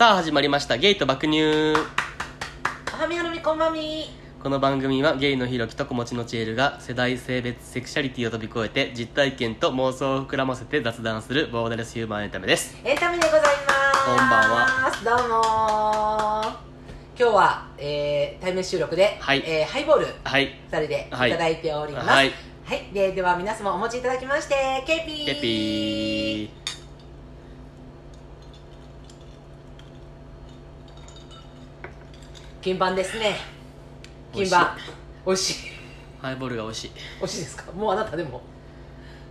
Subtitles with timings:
[0.00, 1.42] さあ始まりましたゲイと爆乳。
[1.42, 4.06] おはみやのみこんまみ。
[4.42, 12.74] この番組はゲイのひろきと子持ちのちえるが世代性別セクシャリティを飛び越えて実体験と妄想を膨らませて雑談するボーダレスヒューマンエンタメです。
[12.82, 13.50] エンタメでございま
[13.92, 14.06] す。
[14.06, 14.90] こんばんは。
[15.04, 16.56] どうも。
[17.18, 19.42] 今日は、えー、対面収録で、はい。
[19.46, 20.58] えーハイボールはい。
[20.70, 21.30] 2人でいはい。
[21.30, 22.08] ただいております。
[22.08, 22.32] はい。
[22.64, 24.54] はい、ででは皆様お持ちいただきまして
[24.86, 25.26] ケーピー。
[25.26, 26.19] ケピー
[32.60, 33.36] 金版ですね。
[34.32, 34.76] 金版
[35.26, 35.70] 美味しい。
[36.20, 36.90] ハイボールが美味しい。
[37.18, 37.72] 美味しいですか？
[37.72, 38.42] もうあなたでも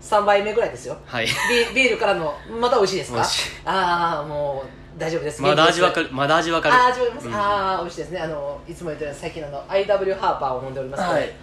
[0.02, 0.98] 3杯目ぐらいですよ。
[1.06, 1.28] はい。
[1.76, 3.72] ビビールからのまた美味しいですか？
[3.72, 5.42] ああもう大丈夫です。
[5.42, 6.76] まだ味わかるまだ味わかる。
[6.76, 7.36] あー味わかります、うん。
[7.36, 8.20] ああ美味しいですね。
[8.20, 11.22] あのいつも言ってる最近あの IW ハーパーを飲んでおりますので、はい。
[11.22, 11.34] はい、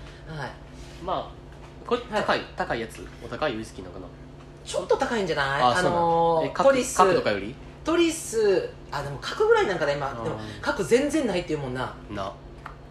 [1.04, 1.30] まあ
[1.86, 2.22] これはい。
[2.22, 3.06] 高い、高いやつ？
[3.24, 4.06] お高いウイスキーなのかな？
[4.64, 5.62] ちょっと高いんじゃない？
[5.62, 6.96] あのー角トリス。
[6.96, 7.54] 角とかより？
[7.84, 10.08] トリスあでも角ぐらいなんかな今。
[10.10, 11.94] でもうん角全然ないっていうもんな。
[12.10, 12.32] な。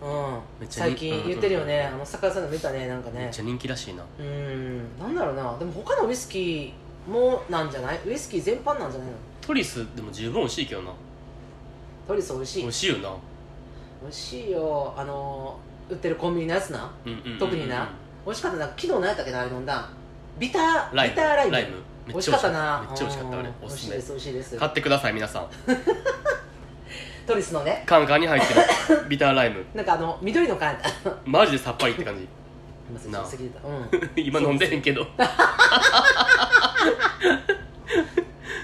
[0.01, 0.67] うん。
[0.69, 3.19] 最近言ってるよね、あの酒屋さんでも見たねなんかね。
[3.21, 4.03] めっちゃ人気らしいな。
[4.19, 4.99] うん。
[4.99, 5.57] なんだろうな。
[5.57, 7.99] でも他のウイスキーもなんじゃない？
[8.05, 9.13] ウイスキー全般なんじゃないの？
[9.41, 10.91] トリスでも十分美味しいけどな。
[12.07, 12.61] トリス美味しい。
[12.63, 13.09] 美味しいよな。
[14.01, 14.93] 美味しいよ。
[14.97, 16.91] あのー売ってるコンビニのやつな。
[17.05, 17.87] うんうんうんうん特にな。
[18.25, 19.87] 美味しかったな昨日何やったっけなあれ飲んだ。
[20.39, 21.13] ビターライム。
[21.13, 22.51] ビターライム美味しかった。
[22.51, 22.85] な。
[22.87, 23.39] めっちゃ美味しかった。
[23.39, 23.55] あれうん。
[23.65, 23.97] おすすめ。
[23.97, 24.57] 美味しいです美味しいです。
[24.57, 25.47] 買ってください皆さん。
[27.25, 27.83] トリスのね。
[27.85, 28.61] カンカンに入ってる。
[29.09, 29.65] ビターライム。
[29.73, 30.77] なんかあの緑の缶。
[31.25, 32.27] マジでさっぱりって感じ。
[33.09, 33.25] なあ。
[34.15, 35.07] 今飲んでへんけど。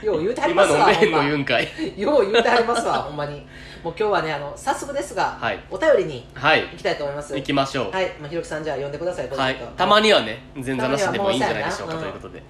[0.03, 1.67] よう言うてはり今ますわ飲んでへんの言うんかい。
[1.97, 3.45] よう言うてはりますわほんまに。
[3.83, 5.59] もう今日はねあの早速ですが、はい。
[5.71, 6.61] お便りにはい。
[6.69, 7.35] 行きたいと思います。
[7.35, 7.91] 行きましょう。
[7.91, 9.55] はい、まあ、ひろきさんじゃあ呼んでくださいはい。
[9.75, 12.43] たまにはね前座なしでもいいんじゃないでしょうかということで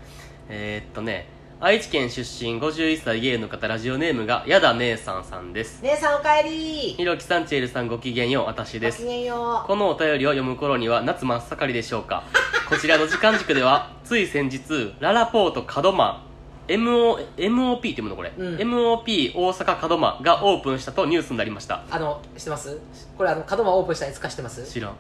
[0.53, 1.27] えーっとね
[1.61, 5.81] 愛知県出身51歳ゲイの方ラジオネームがやだ姉さんさんです。
[5.83, 6.49] 姉さんおかえり。
[6.95, 9.03] ひろきさんちえるさんごきげんよう私です。
[9.03, 12.23] ごきげんよこのお便りを読む頃には夏真っ盛りでしょうか。
[12.67, 16.23] こちらの時間軸では つい先日ララポート門真
[16.67, 18.55] MO MOP っていうものこれ、うん。
[18.57, 21.75] MOP 大阪門真がオープンしたとニュースになりました。
[21.75, 22.75] うあの知ってます？
[23.15, 24.65] これあの門真オープンしたのいつか知ってます？
[24.65, 24.95] 知らん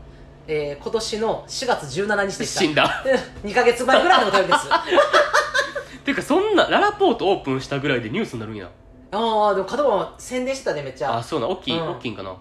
[0.47, 2.59] えー、今年の4月17日でした。
[2.61, 3.03] 死んだ。
[3.43, 4.69] 2ヶ月前ぐらいのお便りです。
[6.03, 8.69] ていうかそんなララポートオープンしたぐらいでニュースになるんや。
[9.11, 11.17] ああでも門真宣伝してたねめっちゃ。
[11.17, 11.91] あそうな大きい、うん。
[11.91, 12.35] 大きいんかな。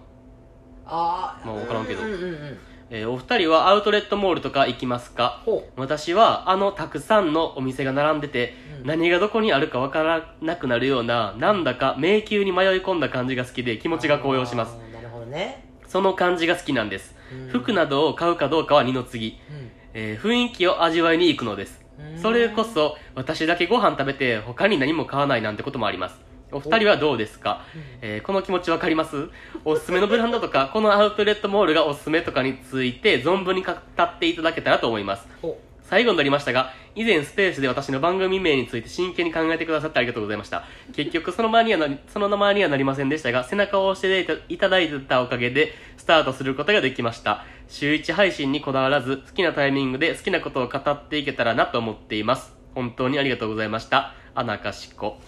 [0.85, 2.01] あーまあわからんけど。
[2.01, 2.59] うんうんうん。
[2.93, 5.41] えーお二人はアウトレットモールとか行きますか？
[5.45, 8.87] ほ私はあのたくさんのお店が並んでて、うん。
[8.87, 14.77] 何がどこにあるかわからなくなるようななんだか迷宮に迷い込んだ感じが好きで気気持ちが高揚します。
[14.93, 17.49] なるほどね、その感じが好きなんです、うん。
[17.49, 19.39] 服などを買うかどうかは二の次、
[19.93, 21.81] えー雰囲気を味わいに行くのです。
[21.99, 22.21] うん。
[22.21, 26.15] それこそ私だけご飯食べて他に何も買わないなんてこともあります。
[26.53, 27.65] お二人はどうですか、
[28.01, 29.29] えーこの気持ちわかります？
[29.65, 35.27] おすすめのブランドとか このアウトレットモールがおすすめとかについて存分に語っていただけたらと思います。
[35.41, 35.57] ほ
[35.91, 40.63] 最後になりましたが、以前スペースで私の番組名について真剣に考えてくださってありがとうございました。
[40.93, 47.43] 結局その前にはなり、その名前にはなりませんでしたが、背中を押していただいたおかげで、スタートすることができました。
[47.67, 52.53] 週1配信にこだわらず、好きなタイミングで好きなことを語っていけたらなと思っています。
[52.73, 54.13] 本当にありがとうございました。
[54.33, 55.19] アナカシコ。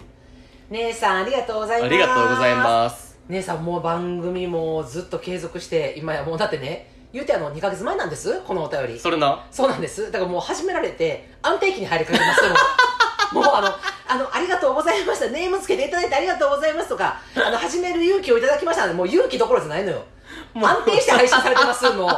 [0.70, 3.18] う姉さんありがとうございますありがとうございます。
[3.28, 8.40] 姉さんもう番組もずっと継続して今やもうだってね言うてあの2ヶ月前なんです？
[8.40, 8.98] このお便り。
[8.98, 9.46] それな。
[9.52, 10.10] そうなんです。
[10.10, 12.50] だからもう始められて安定期に入りかけてますよ
[13.32, 13.50] もうも。
[13.52, 13.68] うあの
[14.08, 15.28] あのありがとうございました。
[15.28, 20.02] ネームつけていただいてありがとうございますとかあの始める勇気をいただきましたのでもう勇気どころじゃないのよ。
[20.54, 22.08] 安定して配信されてますもう。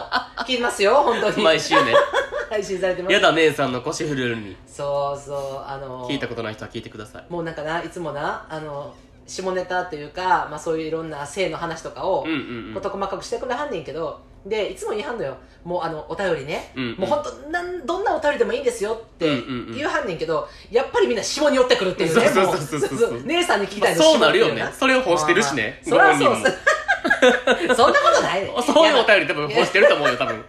[0.45, 1.43] 聞いてますよ本当に。
[1.43, 1.95] 毎週ね。
[2.49, 3.13] 配信されてます。
[3.13, 4.57] やだ姉さんの腰振るに。
[4.67, 7.25] そうそうあの聞いたことない人は聞いてください。
[7.29, 8.95] もうなんかないつもなあの
[9.27, 12.37] 下ネタというか、まあ、そういういろんな性の話とかをうんうん
[12.69, 12.75] うん。
[12.75, 15.37] 事細かくしてくれはんねんけどでいつも言いはんのよ。
[15.65, 16.97] もうあのお便りね、うんうん。
[16.99, 19.27] もう本当なんどんなお便りでもいいんですよって
[19.75, 22.29] 言うはんねんけどやっぱりみんな下に寄ってくるっていうね。
[22.29, 23.23] そうもそうそうそうそう。
[23.25, 24.65] 姉さんに聞きたいのまあそうなるよね。
[24.79, 25.83] それを欲してるしね。
[25.89, 28.53] まあまあそりゃそう そんなことないね。
[28.65, 30.45] そういうお便り多分欲してると思うよ、多分。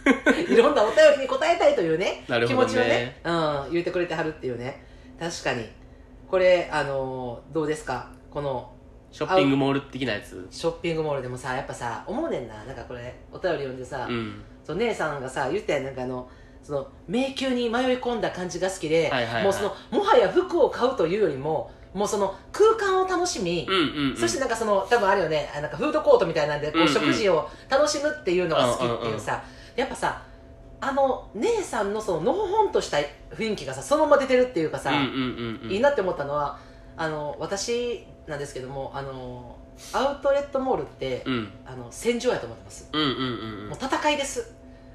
[0.48, 2.66] いろんなお便りに答えたいというねなるほどね。
[2.68, 4.84] 気持ちをね、うん、言ってくれてはるっていうね。
[5.18, 5.68] 確かに。
[6.30, 8.08] これあのどうですか？
[8.30, 8.72] この
[9.10, 10.46] ショッピングモール的なやつ？
[10.50, 14.42] ショッピングモールでもさやっぱさ思うねんななんかこれお便り読んでさ、うん。
[14.64, 16.28] そう姉さんがさ言ったやんなんかあの
[16.62, 24.16] その迷宮に迷い込んだ感じが好きで、はいはいはいもうそのもはや服を買うというよりももうその空間を楽しみ、うんうん、うん。
[24.16, 29.42] そしてなんかその多分あるよねあなんかフードコートみたいなんでこううんうん食事を楽しむっていうのが好きっていうさ、
[29.74, 30.22] やっぱさ
[30.80, 32.98] あの姉さんのそののほほんとした
[33.34, 35.72] 雰囲気がさそのまま出てるっていうかさ、うんうんうんうん。
[35.72, 36.58] いいなって思ったのは
[36.96, 39.56] あの私なんですけどもあの
[39.92, 41.52] アウトレットモールって、うん。
[41.66, 42.88] あの戦場やと思ってます。
[42.92, 43.10] うんうんう
[43.66, 44.52] んもう戦いです。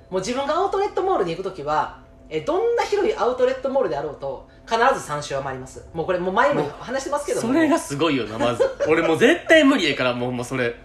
[0.09, 1.99] もう自分がアウトレットモールに行く時は
[2.29, 5.85] えどんな広いアウトレットモールであろうと必ず3周は回ります。
[5.93, 7.47] もうこれもう前も話してますけども。
[7.47, 8.63] それがすごいよなまず。
[8.87, 10.75] 俺もう絶対無理やからもうもうそれ。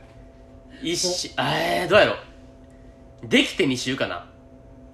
[0.82, 2.17] 一周えー、どうやろ
[3.23, 4.26] できて2周かな。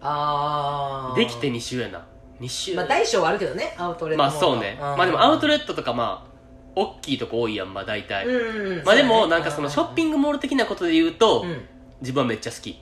[0.00, 2.04] ああできて2周やな。
[2.40, 2.74] 2周。
[2.74, 4.76] まあ大小はあるけどねアウトレットまあそうね。
[4.80, 6.35] まあでもアウトレレットとかまあ
[6.76, 11.62] 大きいとこ多いやんまあ大体、うんうんまあでもなんかそのショッピングモール的なことで言うと、うん。
[12.02, 12.78] 自分はめっちゃ好き。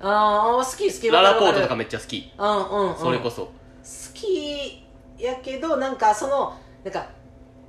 [0.00, 1.08] ああ好き好き。
[1.08, 2.30] ララポートとかかめっちゃ好き。
[2.36, 2.96] うんうんうん。
[2.96, 3.46] それこそ。
[3.46, 3.52] 好
[4.12, 4.84] き
[5.18, 7.06] やけどなんかそのなんか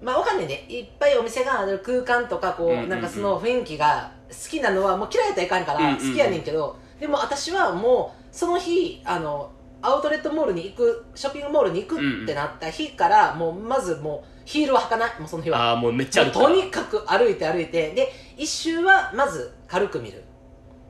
[0.02, 0.66] まあわかんないね。
[0.68, 2.90] いっぱいお店がある空間とかこう,、うんうんうん。
[2.90, 6.10] なんかその雰囲気が好きなのはもう嫌いやったらいかんからうんうんうん。
[6.10, 9.50] 好きやねんけど、でも私はもうその日あの
[9.82, 15.20] アウトレットモールに行くショッピングモールに行くってなった日から、もうまずもうヒールは履かない？
[15.20, 15.70] もうその日は。
[15.70, 17.92] ああもうめっちゃあるもうとにかく歩いて歩いて。
[17.92, 20.24] で1周はまず軽く見る。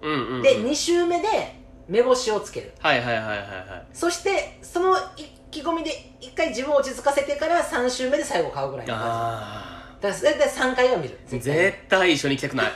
[0.01, 1.27] うんうん、うん、で2周目で
[1.87, 2.73] 目星をつける。
[2.79, 3.85] はいはいはいはいはい。
[3.93, 11.19] そしてその意気込みで一回自分を落ち着かせてから3周目で最後買うぐらいの感あじだから大体3回は見る。
[11.25, 12.71] あ絶対絶対一緒に行きたくない。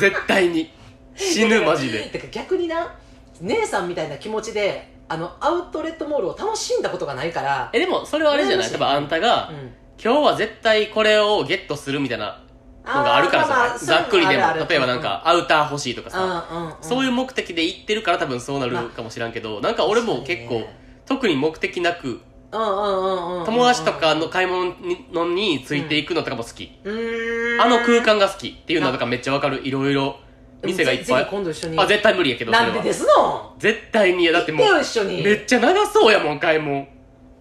[0.00, 0.72] 絶対に。
[1.14, 2.10] 死ぬマジで。
[2.32, 2.94] 逆にな
[3.40, 8.66] 姉さんみたいな気持ちであのアウトレットモールを楽しんだことがないからえでもそれはあれじゃない？
[8.66, 8.72] 羨ましい。
[8.72, 9.56] 多分あんたが、うん。
[10.02, 12.42] 今日は絶対これをゲットするみたいな
[12.86, 14.42] のがあるからさ、まあまあざっくりでも。
[14.68, 16.74] 例えばなんかアウター欲しいとかさ、うんうんうん。
[16.80, 20.66] そういう目的で行ってるから多分そうなるかもしらんけど、なんか俺も結構、
[21.06, 22.20] 特に目的なく
[22.50, 27.60] 友達とかの買い物にのについていくのとかも好き、うーん。
[27.60, 29.60] あの空間が好きっていうのとかめっちゃわかる。
[29.66, 30.18] いろいろ
[30.62, 31.26] 店がいっぱい。
[31.30, 31.78] 今度一緒に。
[31.78, 33.54] あ絶対無理やけどなんでですの？
[33.58, 35.22] 絶対にだっても行ってうよ一緒に。
[35.22, 36.86] めっちゃ長そうやもん買い物。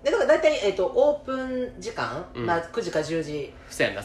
[0.04, 2.46] でだから大体、えっとオープン時間、うん。
[2.46, 3.54] まあ、9時か10時。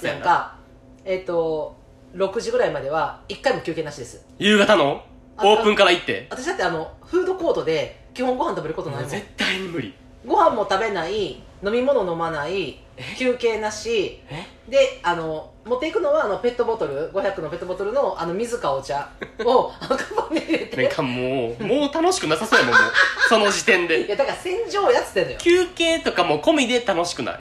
[0.02, 0.56] なんか
[1.04, 1.76] えっ、と
[2.14, 4.26] 6時ぐらいまでは1回も休憩なしです。
[4.38, 5.02] 夕方の？
[5.38, 6.26] あオープンから行って？
[6.30, 9.10] 私だってあのフードコートで基本ご飯食べることないもん。
[9.10, 9.94] 絶対に無理。
[10.26, 12.80] ご飯も食べない飲み物飲まない
[13.18, 14.20] 休憩なし。
[14.30, 14.44] え？
[14.68, 19.08] であの持っていくのはあのペットボトル500のペットボトルのあの水かお茶
[19.44, 20.82] をあのカバンに入れて。
[20.82, 22.82] なんかもうもう楽しくなさそうやもんもう。
[23.28, 25.38] その時点いでやだから戦場やっつってんのよ。
[25.38, 27.38] 休憩とかも込みで楽しくない？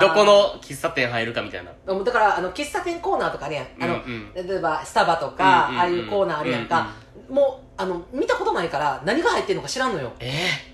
[0.00, 1.72] どこの喫茶店入るかみたいな。
[1.94, 3.66] だからあの喫茶店コーナーとかあるやん。
[3.80, 6.90] あの、うん例えばスタバとか、うんうんうんああいうコーナーあるやんか、
[7.28, 10.12] もうあの見たことないから何が入ってるのか知らんのよ。
[10.20, 10.71] え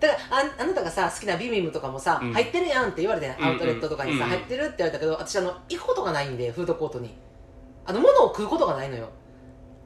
[0.00, 2.32] だからああなたがさ好きなビビムとかもさ、うん。
[2.32, 4.32] 入ってるやんって言われて、アウトレットとかにさ、うん。
[4.32, 7.14] うん入ってるって言われたけど私あの行くことがないんでフードコートに。
[7.86, 9.08] あの物を食うことがないのよ。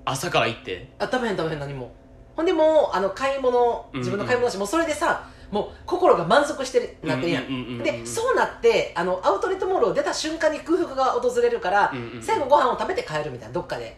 [0.04, 0.88] 朝から行って？
[0.98, 1.92] あ食べへん食べへん何も。
[2.36, 12.22] ほんでもうあの買い物自分の買い物だし、もうそれでさもう心が満足してるなってるやん,、でそうなってあのアウトレットモールを出た瞬間に空腹が訪れるから、うんうんうん。
[12.22, 13.96] 最後ご飯を食べて帰るみたいなどっかで。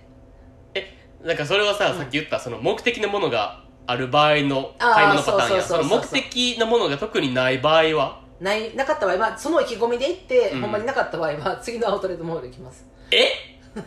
[1.23, 1.99] なんかそれはさ、うん。
[1.99, 5.63] さっき言ったその目的のものがある場合の買い物パターンや。
[5.63, 8.21] そ目的のものが特にない場合は。
[8.41, 10.61] ないなかった場合はその意気込みで行って、うん。
[10.63, 12.87] ほんまになかった場合は次のアウトレットモール行きます。
[13.11, 13.33] え？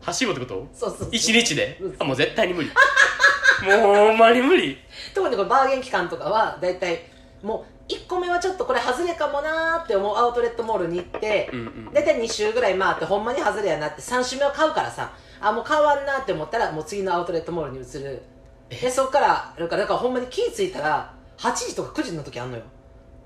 [0.00, 0.68] 走るってこと？
[0.72, 1.08] そうそうそう。
[1.12, 1.78] 一日で？
[1.80, 1.96] うん。
[1.98, 2.70] あもう絶対に無理。
[3.64, 4.78] もうほんまに無理。
[5.14, 7.10] 特にこれバーゲン期間とかは大体
[7.42, 11.90] もう1個目はちょっとこれ外れかもなーって思うアウトレットモールに行って、うんうん。
[11.92, 18.22] 大体2周ぐらい回ってほんまに外れやなって3周目は買うからさあもう買わんなって思ったらもう次のアウトレットモールに移る
[18.80, 22.62] でそっからだからだからほんまに気ぃ付いたら8時とか9時の時あんのよ。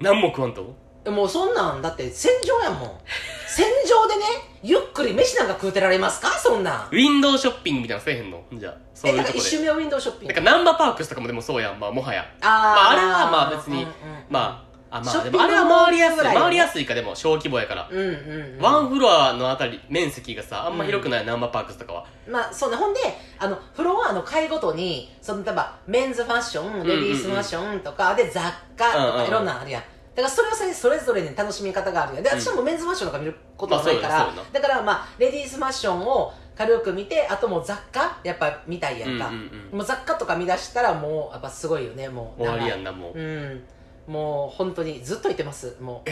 [0.01, 0.75] 何も食わんと？
[1.11, 2.91] もうそんなんだって戦場やもん。
[3.49, 4.23] 戦場でね
[4.63, 6.29] ゆっくり飯なんか食うてられますか？
[6.31, 6.89] そんなん。
[6.91, 8.43] ウィンドウショッピングみたいなのせえへんの？
[8.53, 10.35] じゃあそうえだから1いうとこで周目はウィンドウショッピング。
[10.35, 11.81] なんかナンバーパークスとかもでもそうやん。
[11.81, 12.27] まあもはや。
[12.43, 13.95] あー、まああれはまあ別にうんうん。
[14.29, 16.17] まああまショッピングあでもあれは回りやすい。
[16.17, 16.41] モールぐらいの。
[16.41, 17.89] 回りやすいかでも小規模やから。
[17.91, 22.07] うんうん、うん、ワンフロアのあたり面積がさあんま広くないナンバーパークスとかは。
[22.29, 22.77] まあそうね。
[22.77, 23.01] ほんで
[23.39, 29.05] あのフロアの階ごとにその例えばメンズファッションレディースファッションとかで雑貨とうん。
[29.05, 29.83] うんうんかいろんなのあるやん。
[30.19, 39.79] だからそれはそれそれぞれに楽しみ方があるやんでうん私はもうメンズファッションとか見ることがないから、まあそうだそうだからまあレディースファッションを軽く見てあともう雑貨やっぱ見たいやんか、うんうんうん。
[39.79, 42.43] もう雑貨とか見出したらもうやっぱすごいよねもう。
[42.43, 43.19] 終わりやんんなもう。
[43.19, 43.65] うん
[44.09, 45.77] もう本当にずっと言ってます。
[45.81, 46.11] もう。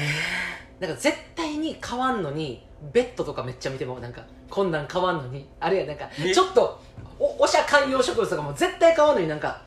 [0.83, 2.62] なんか絶対に買わんのに
[2.93, 5.49] ベッドとかめっちゃ見てもなんかこんなん買わんのに。
[5.59, 6.35] あるいはなんかね。
[6.35, 6.81] ちょっと
[7.19, 9.62] おおしゃ観葉植物とかも絶対買わんのになんか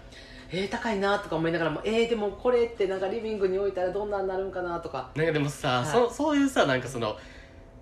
[0.52, 5.10] えー、高いなとか思いながらもえー、でもこれってなんかリビングに置いたらどんなんなるんかなとか。
[5.16, 5.86] なんかでもさ、はい。
[5.88, 7.18] そそういうさなんかその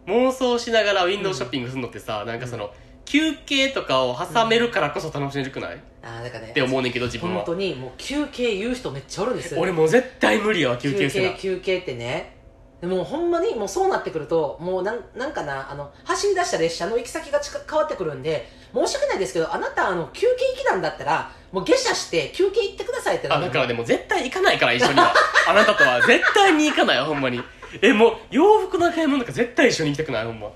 [0.06, 2.72] 妄想しながらウィンドウショッピングするのってさ、なんかその
[3.08, 7.38] 休憩とかを挟めるからこそ楽しめるくない、っあーなんかねて思うねんけど自分は。
[7.38, 9.62] 本当にもう休憩言う人めっちゃおるんですよ。
[9.62, 12.36] 俺もう絶対無理やわ休憩休憩休憩ってね。
[12.82, 23.46] でもほんまにもうそうなってくるともうなんなんかなあの走り出した列車の行き先が近変わってくるんで申し訳ないですけどあなたあの休憩行きなんだったらもう下車して休憩行ってくださいってなある。
[23.46, 25.14] のだからでも絶対行かないから一緒には。
[25.48, 27.42] あなたとは絶対に行かないほんまに。
[27.82, 30.50] えもう洋服の買い物とか絶対一緒に行きたくないほんま。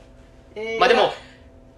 [0.54, 1.14] えーまあでも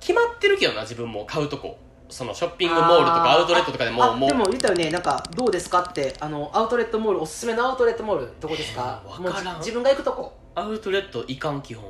[0.04, 1.26] 決まってるけどな自分も。
[1.26, 1.78] 買うとこ。
[2.10, 4.30] そのショッピングモールとかアウトレットとかでももう。
[4.30, 4.92] あでも言ったよね。
[4.92, 6.14] なんかどうですかって。
[6.20, 9.58] あのアウトレットモールおすすめのアウトレットモールどこですか、えーわからん。
[9.60, 10.34] 自分が行くとこ。
[10.56, 11.90] アウトレット行かん基本。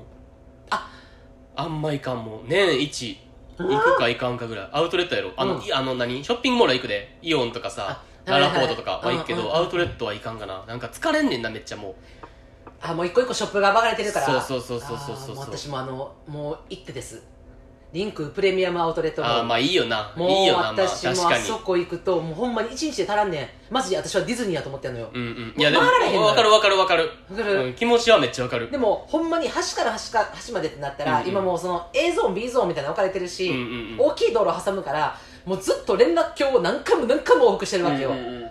[0.70, 0.90] あ。
[1.56, 3.20] あんま行かんもう年一
[3.58, 4.70] 行くか行かんかぐらい。
[4.72, 5.32] アウトレットやろ。
[5.36, 5.64] あの、うん。
[5.64, 6.24] いあの何？
[6.24, 7.18] ショッピングモールは行くで。
[7.22, 10.64] イオンとかさあララポートとかは行くけど、アウトレットは行かんかな。
[10.68, 11.96] なんか疲れんねんなめっちゃもう。
[12.82, 14.26] あもう一個一個ショップが分かれてるから。
[14.26, 17.22] そうそうそうそうそうそう私もあのもう行ってです
[17.94, 20.12] リンクプレミアムアウトレットああまあいいよな。
[20.18, 20.88] もういいよなまあ。
[20.88, 23.74] 私もあそこ行くともうほんまに一日で足らんねん。
[23.74, 25.54] マジで私はディズニーやと思ってんのよ、うんうん。
[25.56, 27.12] いやでも分かる分かる分かる。
[27.30, 27.66] わかる。
[27.68, 28.72] うん、気持ちはめっちゃ分かる。
[28.72, 31.30] でもほんまに端から端か端までってなったら、うんうん。
[31.30, 33.98] 今もうその A ゾーン B ゾーンみたいなの分かれてるし、うんうんうん。
[34.00, 38.50] 大きい道路挟むからもうずっと連絡橋を何回も何回も往復してるわけよ、うんうんうん。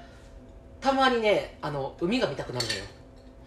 [0.80, 2.78] たまにねあの海が見たくなるのよ。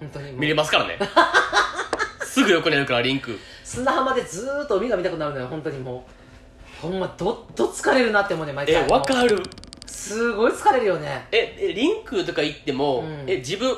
[0.02, 1.00] 本当に見れますからね。
[2.26, 6.82] すぐ横にあるからリンク砂浜でずーっと海が見たくなるのよ本当にもう。
[6.82, 8.76] ほんまどっと疲れるなって思うね毎回。
[8.76, 9.42] え分かる。
[9.88, 11.28] すごい疲れるよね。
[11.32, 13.24] ええリンクとか行っても、うん。
[13.28, 13.76] え自分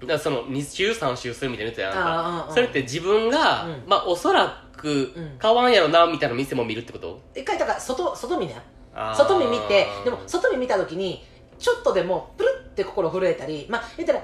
[0.00, 1.92] だからその2週3週するみたいなやつやん。
[1.92, 3.82] ああああかそれって自分が、うん。
[3.86, 5.36] まあおそらくん。
[5.38, 7.20] 買わんやろなみたいな店も見るってこと？
[7.36, 8.60] 一回だから外外見ね。
[8.92, 9.16] あー。
[9.16, 11.22] 外見見てでも外見見た時に
[11.60, 14.22] ちょっとでもプルって心震えたりまあ言ったら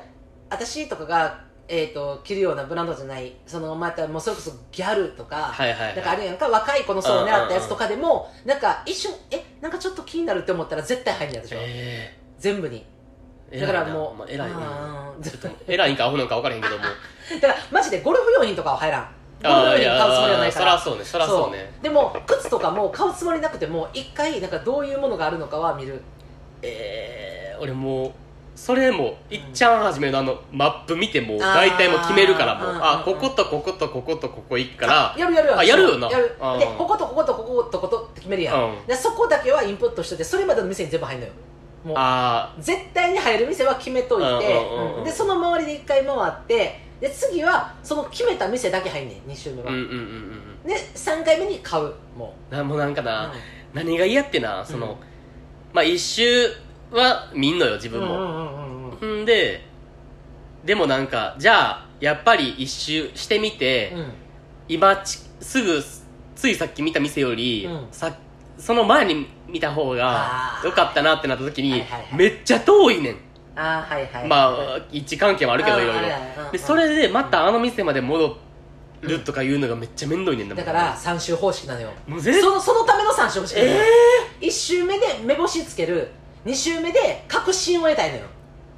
[0.51, 3.35] 私とかが、えー、と着るようなブランドじゃない。
[3.47, 5.97] そのまたもうそれこそギャルとか、はいはいはい。
[5.97, 12.17] なんかあるやんか若い子の層を狙ったやつとかでもなんか一瞬えなんかちょっと気になるって思ったら絶対入んないでしょ、え。
[12.39, 12.85] 全部に。
[13.51, 15.13] ー、だからもう、まあ、偉いな
[15.67, 16.85] 偉いんかアホなんか分からへんけども。
[17.41, 19.09] だからマジでゴルフ用品とかは入らん。
[19.43, 21.05] ゴルフ用品買うつもりはないやそかららそうね。
[21.05, 21.73] そらそうね。
[21.83, 26.03] でも靴とかも買うつもりなくても一回なんかどういうものがあるのかは見る。
[26.63, 28.13] えー、俺もう
[28.59, 36.09] それもいっちゃん初めのあのマップ見ても大体もう決めるからもあこことこことこことここ行くからやるやるあやるよな。
[36.09, 36.17] で
[36.77, 38.87] こことこことこことこことって決めるやん、うん。
[38.87, 41.33] でそこだけはインプットしててそれまでの店に全部入るのよ。
[41.85, 49.71] もうあ絶対に入る店は決めといて、でその周りで一回回ってで次はその決めた店だけ入んねん2周目は、
[50.67, 52.55] で3回目に買うもう。
[52.55, 53.33] んなんもなんかう、な、
[53.73, 54.97] 何が嫌ってなその、うん。
[55.73, 56.49] まあ一周
[56.91, 59.67] は見んのよ自分も、うんうんで
[60.65, 64.13] でもなんかじゃあやっぱり一周してみて、うん。
[64.69, 65.83] 今ちすぐ
[66.37, 67.87] ついさっき見た店より、うん。
[67.91, 68.17] さ
[68.59, 70.67] その前に見た方があー。
[70.67, 73.17] 良かったなってなった時に、はいはいはいめっちゃ遠いねん、
[73.57, 74.29] ああはいはい。
[74.29, 75.97] まあ一致関係もあるけどいろい
[76.53, 78.37] ろそれでまたあの店まで戻
[79.01, 81.91] るとかいうのがめっちゃ面倒いねんなだから3周方式なのよ。
[82.07, 83.77] そのそのための3周方式なのよ。
[84.41, 86.11] え1周目で目星つける
[86.45, 88.25] 2周目で確信を得たいのよ。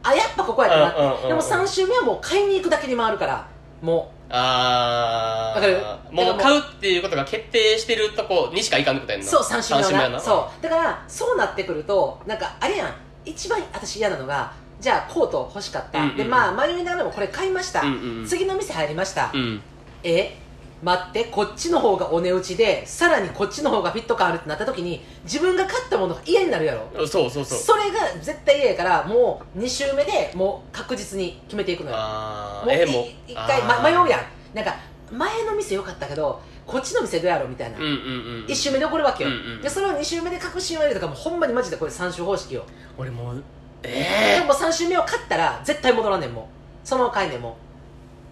[0.03, 3.47] あやっぱここやったなでも3周目はもう買いに行くだけに回るから
[3.83, 5.77] もあわかる？
[5.77, 6.39] ーもう。
[6.39, 10.21] 買うっていうことが決定してるとこにしか行かんってことやんなうそう3周目三はな。
[10.21, 10.63] そう。
[10.63, 12.95] だからそうなってくるとなんかあれやん。
[13.27, 16.17] 一番私嫌なのがじゃあコート欲しかった、うんうんうん。
[16.17, 18.27] でまあ迷いながらもこれ買いました、うんうんうん。
[18.27, 19.61] 次の店入りました、うん。
[20.03, 20.39] え？
[20.83, 27.07] 待ってこっちの方がお値打ちでさらにこっちの方がフィット感あるってなった時に自分が買ったものが嫌になるやろ。
[27.07, 27.59] そうそうそう。
[27.59, 31.97] それが絶対嫌やからもう2周目でもう確実に決めていくのよ。
[31.97, 34.21] もういあーえもう一回、ま、迷うやん。
[34.55, 34.75] なんか
[35.13, 37.95] 前の店良かったけどこっちの店どうやろうみたいな、うんうんう
[38.43, 38.47] ん。
[38.47, 42.65] 1周目で怒るわけよ、うんうんでそれを2周目で確信を得るとかもうほんまにマジでこれ3周方式よ。
[42.97, 43.43] 俺もう
[43.83, 44.07] で
[44.39, 46.49] えも3周目を勝ったら絶対戻らんねんも
[46.85, 46.89] う。
[46.89, 47.55] そのまま帰んねんもう。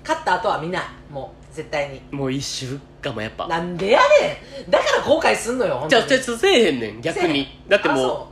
[0.03, 2.01] 勝った後は見ないもう絶対に。
[2.13, 3.49] えもう一週かもやっぱ。
[3.49, 4.71] なんでやねん。
[4.71, 6.09] だから後悔すんのよ本当に。
[6.09, 7.49] じゃあじゃあせえへんねん逆に。
[7.69, 8.29] だってあも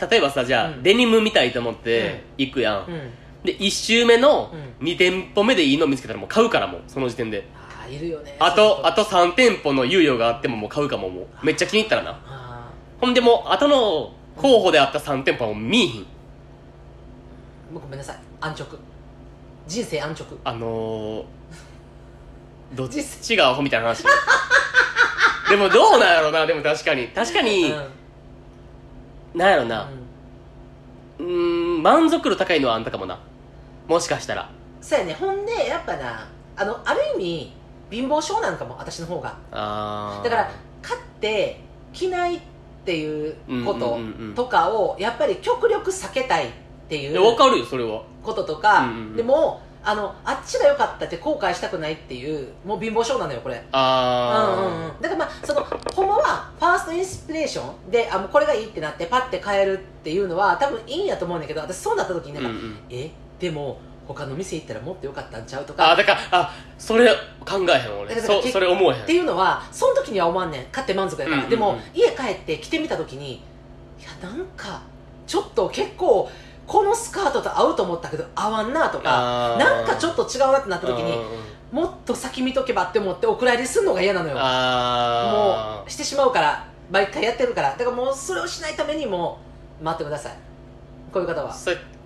[0.00, 0.10] う。
[0.10, 0.82] 例えばさじゃあ、うん。
[0.82, 3.10] デニム見たいと思って行くやん、そううん。
[3.44, 7.46] で1周目のう2店舗目でいいの見つけたらもう買うからもうその時点で。
[7.54, 12.20] ああいるよねあとあと3店舗の猶予があってももう買うかももうめっちゃ気に入ったらな。
[12.24, 16.02] あほんでもう後の候補であった3店舗はもう見いひん。
[16.02, 16.04] ー
[17.72, 18.18] もうごめんなさい。
[18.40, 18.78] 安直。
[19.66, 20.38] 人生安直。
[20.44, 21.24] あのー、
[22.74, 23.36] どっち？
[23.36, 24.04] がアホみたいな話
[25.48, 27.84] でもどうなんやろうなでも確かに確かに、うん
[29.34, 29.88] なんやろな
[31.18, 33.18] うんうん満足度高いのはあんたかもな
[33.88, 34.48] もしかしたら
[34.80, 37.52] そうやねほんでやっぱなあのある意味
[37.90, 39.30] 貧乏症なんかも私の方が
[40.22, 40.50] だから
[40.82, 41.60] 買って
[41.92, 42.40] 着ないっ
[42.84, 43.98] ていうこと
[44.36, 46.50] とかをやっぱり極力避けたいっ
[46.88, 53.62] ていうわかるよそれはこととか、うんうんうんでもあのあっちが良かったって後悔したくないっていうもう貧乏症なのよこれ。
[53.72, 54.66] あー。
[54.66, 55.62] うんうんうん、だからまあその
[55.94, 62.78] ほんまはファーストインスピレーションであもうこれがいいってなってパッて変えるっていうのは多分いいんやと思うんだけど私そうなった時になんか、うんうん。
[62.90, 67.08] えでも他の店行ったらもっと良かったんちゃうとあかだからあそれ
[67.46, 69.02] 考えへんだ俺そそれ思えへん。
[69.02, 70.64] っていうのはその時には思わんねん。
[70.66, 71.50] 買って満足やから、うんうんうん。
[71.50, 73.40] でも家帰って着てみた時にい
[74.02, 74.82] やなんか
[75.26, 76.30] ちょっと結構
[76.66, 81.18] このスカートと合うと思ったけど合わんなとかなんかちょっと違うなってなった時に
[81.70, 84.36] もっと先見とけばって思ってお蔵入りするのが嫌なのよ。
[84.38, 87.70] あもうしてしまうから毎回やってるから。
[87.70, 89.38] だからもうそれをしないためにも
[89.80, 90.32] う待ってください。
[91.12, 91.54] こういう方は。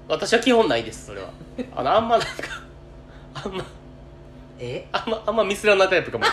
[0.09, 1.29] 私は基本ないですそれは。
[1.77, 2.35] あのあんまなんか
[3.35, 3.65] あんま
[4.59, 4.89] え？
[4.91, 6.25] あんまあんまミスらないタイプかも。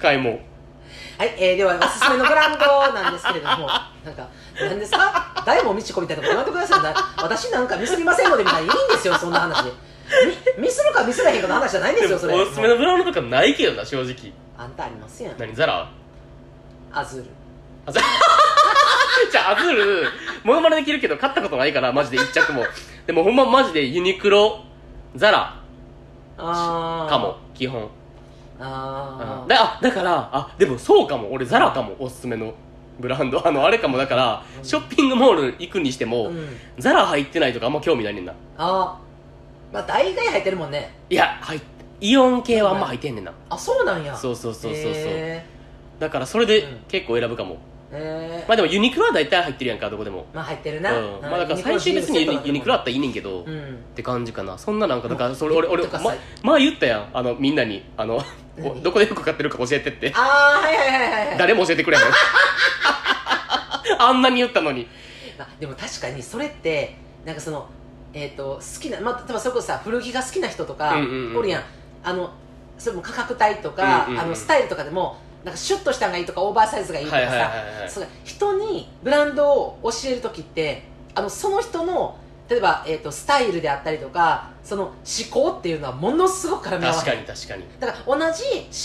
[0.00, 0.38] 買い物。
[1.18, 3.68] はい、えー、ではおすすめのブランドなんですけれども。
[4.04, 4.28] なんか
[4.60, 5.42] 何ですか？
[5.46, 6.82] 大門みちこみたいなこと言わんでください。
[6.82, 9.64] な私なんかミスりませんのでみたいないいんですよそんな話。
[9.66, 9.72] ミ
[10.62, 12.34] ミスるかミスらへんかの話じゃないんですよそれ。
[12.40, 14.32] おすすめのブランドとかないけどな正直。
[14.58, 15.38] あんたありますやん。
[15.38, 15.90] 何ザラ？
[16.92, 17.30] アズール。
[17.86, 18.00] あザ
[19.32, 20.04] じゃあアズール
[20.44, 22.64] モノマネできるけど買ったことないからマジで一着も。
[23.06, 24.60] でもほんまマジでユニクロ
[25.14, 25.60] ザラ。
[26.38, 27.10] あー。
[27.10, 27.88] かも基本。
[28.60, 29.48] あー。
[29.48, 31.32] だあだからあでもそうかも。
[31.32, 32.54] 俺ザラかもおすすめの
[32.98, 33.46] ブランド。
[33.46, 34.64] あのあれかもだからうん。
[34.64, 36.48] ショッピングモール行くにしても、うん。
[36.78, 38.32] ザラ入ってないとかあんま興味ないねんな。
[38.56, 38.98] あ。
[39.72, 40.94] ーまあ大概入ってるもんね。
[41.10, 41.60] いや入っ
[42.00, 43.32] イオン系はあんま入ってんねんな。
[43.48, 44.14] あそうなんや。
[44.16, 44.92] そうそうそうそうそう。
[44.94, 45.44] へ
[45.98, 46.78] だからそれでうん。
[46.88, 48.48] 結構選ぶかも、ーへー。
[48.48, 50.26] まあでもユニクロは大体入ってるやんかどこでも。
[50.34, 50.82] まあ入ってるうん。
[50.82, 50.90] な、
[51.22, 53.78] まあだから最終別にユニユニクロあったらいいねんけど、っうん。
[53.94, 54.58] て感じかな。
[54.58, 57.08] そんななんかだからそれ俺俺まとかさ前言ったやん。
[57.14, 57.82] あのみんなに。
[57.96, 58.22] あの
[58.58, 58.80] 何？
[58.82, 60.12] どこで服買ってるか教えてって。
[60.14, 61.38] ああはいはいはいはいはい。
[61.38, 62.04] 誰も教えてくれへん
[64.02, 64.88] あんなに言ったのに。
[65.38, 67.66] まあ、でも確かにそれってなんかその
[68.14, 71.62] えっ、と好きなまあ例えばそれこそさ古着が好きな人とか、うんうんうんおるやん。
[72.02, 72.30] あの
[72.78, 74.20] それも価格帯とか、うんうんうん。
[74.20, 77.50] あのスタイルとかでもなんかシュッとしたのがいいとかオーバーサイズがいいとかさ、はいはい
[78.24, 80.82] 人にブランドを教える時って
[81.14, 84.94] あのその人の例えば、えー、とスタイルであったりとかその思
[85.30, 87.16] 考っていうのはものすごく絡み合わ確ない。
[87.16, 87.64] かに確かに。
[87.80, 88.42] だから同じ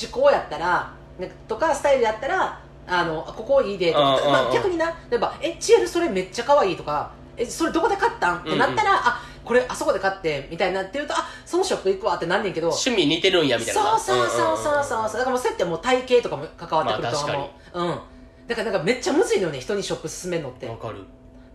[0.08, 2.60] 思考やったらねとかスタイルやったら
[2.94, 12.68] あのここいいでとかまあ、逆にな例えば「えチエルそれめっちゃ可愛いとか「えそれどこで買ったん?」ってなったら「あこれあそこで買って」みたいになってると「あそのショップ行くわ」ってなんねんけど。
[12.68, 13.98] 趣味似てるんやみたいな。
[13.98, 15.04] そうそうそうそうそうそう。
[15.04, 18.00] だからもうそうやってもう体型とかも関わってくると思う、うん。
[18.48, 20.68] だからなんかめっちゃむずいのよね人にショップ勧めるのって。
[20.68, 21.06] わかる。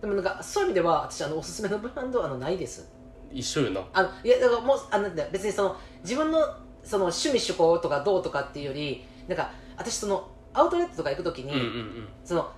[0.01, 2.89] でもなんかそういう意味では私あのおすすめのブランドはあのないです。
[3.31, 3.81] 一緒よな。
[3.93, 6.39] あのいやだからもうあの別にその自分の
[6.83, 12.07] その趣味趣向とかどうとかっていうよりなんか私そのアウトレットとか行くときに、うんうんうん。
[12.23, 12.51] その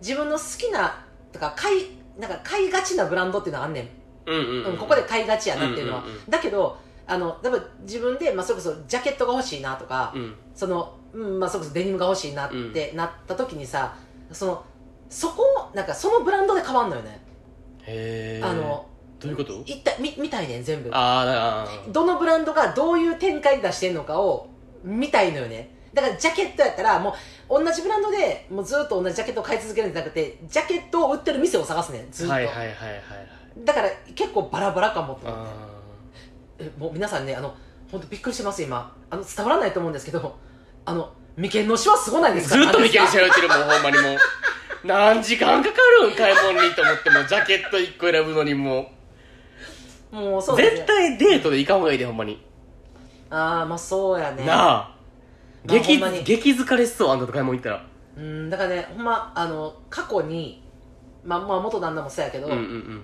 [0.00, 3.88] 自分の好きなとか買いなんか買いがちなブランドっていうのはあんねん、
[4.26, 4.78] うんうんうんうん。
[4.78, 6.30] ここで買いがちやなっていうのは、うんうんうん。
[6.30, 10.34] だけどあの例えば自分で、まあ、それこそジャケットが欲しいなとか、うん。
[10.54, 13.96] その、うんまあ、それこそデニムが欲しいなってなった時にさ、
[14.30, 14.64] その
[15.08, 17.20] そこなんかそのブランドで変わんのよね、
[17.82, 18.86] へえあの
[19.20, 19.52] どういうこと？
[19.66, 20.90] いったみ見たいねん全部。
[20.92, 21.38] あーだか
[21.86, 24.48] らどのブランドがどういう展開で出してんのかを
[24.82, 27.14] 見たいのよねだからジャケットやったらも
[27.48, 32.10] う同じブランドでもうずっと同じジャケットを買い続けるんじゃなくてジャケットを売ってる店を探すねん。
[32.10, 33.64] ずっと、はいはいはいはいはい。
[33.64, 35.46] だから結構バラバラかもと思っ
[36.58, 37.54] てもう皆さんねあの
[37.90, 38.94] 本当びっくりしてます今。
[39.10, 40.36] あの伝わらないと思うんですけど
[40.86, 42.56] あの眉間のしわすごないですか？
[42.56, 44.16] ーずっと眉間何ですか調べてるもんほんまにもう。
[44.84, 48.90] 何時間かかるん買い物にと思ってもジャケット1個選ぶのにも
[50.10, 52.44] もうそううです絶対デートで行かんほうがいいでほんまに。
[53.30, 54.44] ああまあそうやね。
[54.44, 54.91] なあ
[55.66, 56.24] 激ほんまに。
[56.24, 57.86] 激疲れしそうあんたと買い物行ったら。
[58.16, 60.62] うんだからねほんまあの過去に
[61.24, 62.58] まあまあ元旦那もそうやけど、うんうん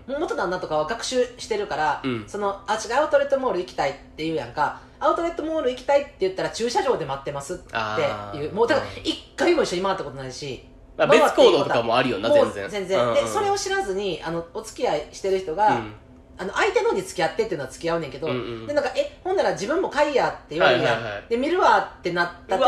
[0.09, 0.21] うん。
[0.21, 2.25] 元旦那とかは学習してるから、うん。
[2.27, 10.64] そのあ違うアウトレットモール行きたいって言うやんかアウトレットモール行きたいって言ったら駐車場で待ってますっていうもうだから一回も一緒に回ったことないし、
[10.97, 12.71] まあ別行動とかもあるよなもう全然。
[12.71, 15.92] 全然、うんうんでそれを知らずにあのお付き合いしてる人が、うん
[16.38, 21.24] あの相手のに付き合ってっていうのは付き合うねんけど、うんうんでなんかえほんなら自分も買いやって言われるやん、はいはいはい。
[21.29, 22.64] で見るわってなった時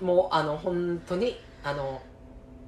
[0.00, 2.00] にもうあの本当にあの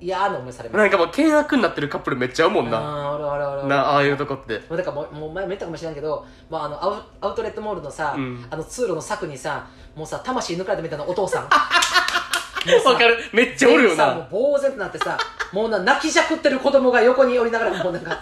[0.01, 0.79] 嫌な思いされます。
[0.79, 2.79] なんかもう険悪になってるカップルめっちゃ合うもんな。
[2.79, 4.59] あーおるおるおるおるなああいうとこって。
[4.59, 8.47] だからもうもう前も言ったかもしれんけど、まあ、あのアウアウトレットモールのさ、うん。
[8.51, 11.45] あの通路の柵にさもうさ魂抜かれたみたいなお父さん。
[11.49, 13.17] わかる。
[13.33, 13.97] めっちゃおるよな。
[13.97, 15.17] さもう呆然となってさ
[15.53, 18.19] もうな泣きじゃくってる子供が横におりながらもうなんか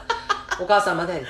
[0.61, 1.25] お母さんまで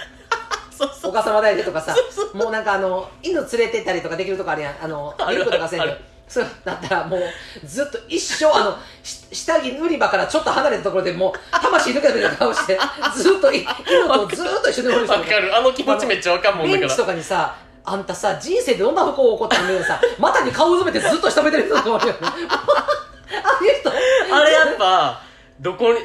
[1.04, 1.94] お母さんまだやでとかさ
[2.34, 4.74] もうなんかあの犬連れてったりとかできるとこあるやん。
[4.82, 6.00] あのあるミルクとかせんである。
[6.28, 7.20] そうなったらもう
[7.66, 12.78] ずっと一生あのし下着売り場からちょっと離れたところでもう魂抜けたみたいな顔して
[13.14, 13.68] ずっとい犬
[14.08, 15.54] とずっと一緒におる人わかる。
[15.54, 23.90] あの気持ちめっちゃわかんもんだベンチとからかにさあんたさ人生でどんな不幸起こったのにさ股に顔をうずめてずっと下めてる人とかおるよ あいう人。
[24.34, 25.20] あれやっぱ
[25.60, 25.98] どこに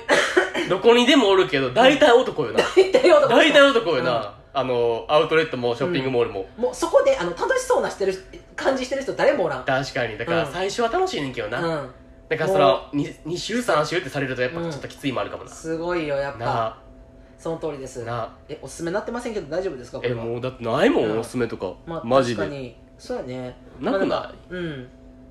[0.70, 2.60] どこにでもおるけど大体男よな。
[2.76, 3.28] 大体男。
[3.34, 8.14] 大体男よな、あのアウトレットもショッピングモールも、もうそこであの楽しそうなしてる
[8.56, 9.66] 感じしてる人誰もおらん。
[9.66, 10.18] 確かに。
[10.18, 10.52] だからうん。
[10.52, 11.92] 最初は楽しいねんけどな、うん。
[12.28, 16.40] だからその 2, 2週3週ってされるとやっぱちょっときついもあるかもな、すごいよやっぱ。
[16.40, 16.78] な。
[17.38, 18.02] その通りです。
[18.02, 18.18] あな。
[18.24, 20.00] あえおすすめなってませんけど大丈夫ですか？
[20.00, 21.20] これはえもうだってないもん、うん。
[21.20, 22.42] おすすめとか、まあ、マジで。
[22.42, 22.76] 確かに。
[22.98, 23.56] そうやね。
[23.80, 24.08] なくない？
[24.08, 24.88] まあんかうん。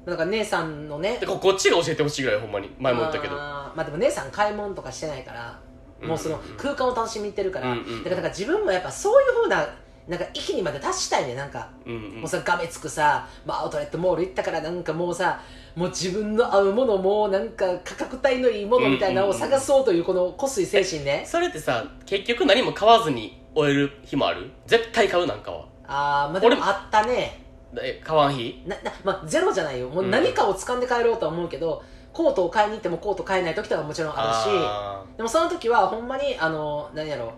[0.07, 1.19] なんか姉さんのね。
[1.19, 2.71] でここっちが教えてほしいぐらいほんまに。
[2.79, 3.35] 前も言ったけど。
[3.35, 3.77] あー。
[3.77, 5.51] まあでも姉さん買い物とかしてないから。
[5.51, 5.66] うん
[6.03, 9.67] もうその空間を楽しみにてるから、うんうんだから自分もやっぱそういうふうな
[10.07, 11.35] なんか域にまで達したいね。
[11.35, 12.21] なんか、うんうん。
[12.21, 15.41] もうさがめつくさ、まあ、アウトレットモール行ったからなんかもうさ
[15.75, 24.51] もう自分の合うものもなんか価格帯のいいものみたいなのを探そうというこのこすい精神ね、それってさ結局何も買わずに終える日もある？
[24.67, 25.67] 絶対買うなんかは。
[25.89, 27.43] ああまあで俺ももあったね。
[27.83, 28.63] え買わん日？
[28.65, 29.89] なな、まあ、ゼロじゃないよ。
[29.89, 31.83] もううん何かを掴んで帰ろうとは思うけど、
[32.17, 37.35] コートを買いに行ってもコート買えない時とかももちろんあるしあでもその時はほんまにあの何やろ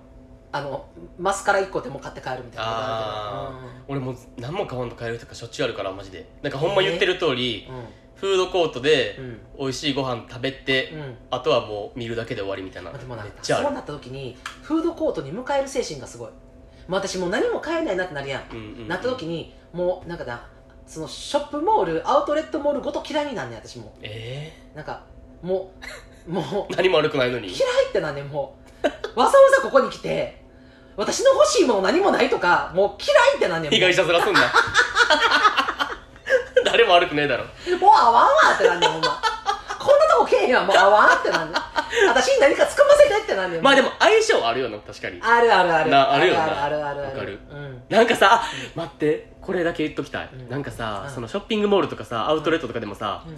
[0.53, 0.87] あの
[1.19, 3.83] マスカラ1個でも買って帰るみたいなことあー。
[3.89, 6.31] 俺もう何も買わんと買えるとかしょっちゅうあるからマジで。
[6.43, 7.73] なんかほんま言ってる通り、る
[8.15, 9.19] フードコートで
[9.59, 12.93] 美味しいご飯食べて、うん、うんあとはもう見るだけで終わりみたいな。
[12.93, 16.31] まあでもなそうなった時にフードコートに迎える精神がすごい、
[16.87, 18.89] まあ、私もう何も買えないなってなるやん、うんうんうん。
[18.89, 20.47] なった時にもうなんかな
[20.89, 23.93] そのショップモールアウトレットモールごと嫌いになんねん私も。
[24.03, 25.03] えなんか
[25.43, 25.71] も
[26.27, 27.49] う もうー、何も悪くないのに？
[27.49, 29.21] 嫌いってなんねんもう。
[29.21, 30.43] わざわざここに来て
[30.97, 33.79] 私の欲しいもの何もないとかもう嫌いってなんねんもう。
[33.79, 34.41] 被害者面すんな。
[36.65, 37.45] 誰も悪くねえだろ。
[37.45, 39.21] もう合わんわってなんねんほんま。
[39.79, 41.63] こんなとこけえへんわもう合わんってなんねん。
[42.09, 45.21] 私に何かつかませてってなんねんまあでも相性あるよな確かに。
[45.23, 45.91] あるあるある。
[45.91, 46.65] なあるよな。
[46.65, 47.39] あるあるあるあるわかる。
[47.51, 50.51] うんなんかさ、あ待ってこれだけ言っときたい、うん。
[50.51, 51.15] なんかさ、うん。
[51.15, 53.37] そのショッピングモールとかさアウトレットとかでもさ、うん。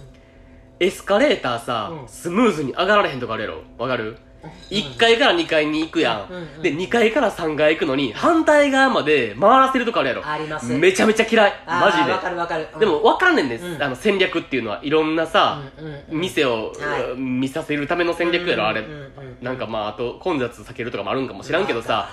[0.85, 2.07] エスカレーターさ、うん。
[2.09, 3.61] スムーズに上がられへんとかあるやろ？
[3.77, 4.17] わかる、
[4.71, 6.37] 1階から2階に行くやん、うん。
[6.37, 6.61] うん。
[6.61, 10.27] で2階から3階行くのに反対側まで回らせるとかあるやろ？
[10.27, 10.73] あります。
[10.73, 11.53] めちゃめちゃ嫌い。
[11.65, 12.11] あーマジで。
[12.11, 12.67] わかるわかる。
[12.73, 12.79] うん。
[12.81, 13.81] でも分かんねんね、うん。
[13.81, 16.19] あの戦略っていうのはいろんなさ、うんうんうん。
[16.19, 17.17] 店を、はい。
[17.17, 19.37] 見させるための戦略やろ、あれ、うんうんうん。
[19.41, 22.09] なんかまああと混雑避けるとかもあるんかもしらんけどさ、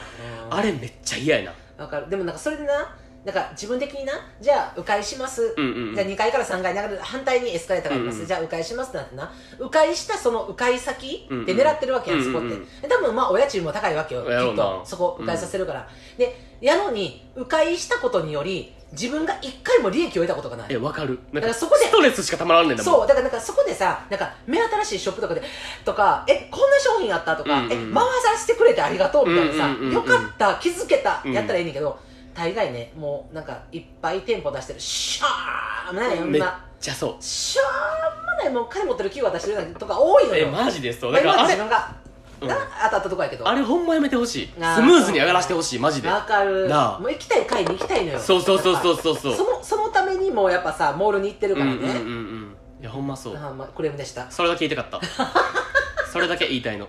[0.50, 0.54] うん。
[0.54, 1.84] あれめっちゃ嫌やな。
[1.84, 2.08] わかる。
[2.08, 8.26] でもなんかそれでななんか自分的になじゃあ迂回します、うんうんじゃあ2階から3階に上がる反対にエスカレーターがあります、うんうん。
[8.28, 11.46] じゃあ迂回しますってなってな迂回したその迂回先うんうん。
[11.46, 12.80] で狙ってるわけやん、そこって、うんうんうん。
[12.80, 14.82] で多分まあお家賃も高いわけよきっと。
[14.84, 20.66] そこ迂回させるから、でやのに迂回したことにより自分が1回も利益を得たことがない。
[20.70, 21.18] え分かる。
[21.32, 22.94] だからそこでストレスしかたまらんねんだもん。
[22.94, 25.42] そうだからなんかそこでさなんか目新しいショップとかで
[25.84, 27.72] とかえこんな商品あったとか、うんうん。
[27.72, 28.04] え回
[28.36, 29.94] させてくれてありがとうみたいなさ、うんうんうんうん。
[29.94, 31.32] よかった気づけた、うん。
[31.32, 31.98] やったらいいねんけど
[32.38, 34.78] 大概ねもうなんかいっぱい店舗出してる。
[34.78, 36.30] しゃーもないよん。
[36.30, 37.22] めっなちゃそう。
[37.22, 41.12] しゃーもないもう金持ってる企業出してるようなとか多いのよえマジでそう。
[41.12, 41.96] だからあれ自分が、
[42.40, 42.48] うん。
[42.48, 43.48] な当たったとこやけど。
[43.48, 44.48] あれほんまやめてほしい。
[44.54, 46.08] スムーズに上がらしてほしいマジで。
[46.08, 46.68] わかる。
[46.68, 46.98] なあ。
[47.00, 48.20] もう行きたい会に行きたいのよ。
[48.20, 49.32] そうそうそうそうそうそう。
[49.32, 52.56] ぱそのそのためにもやっぱさモールに行ってるからね、うんうん。
[52.80, 53.36] いやほんまそう。
[53.36, 54.30] あーまあ、クレームでした。
[54.30, 56.06] それだけ言いたかった。
[56.12, 56.86] それだけ言いたいの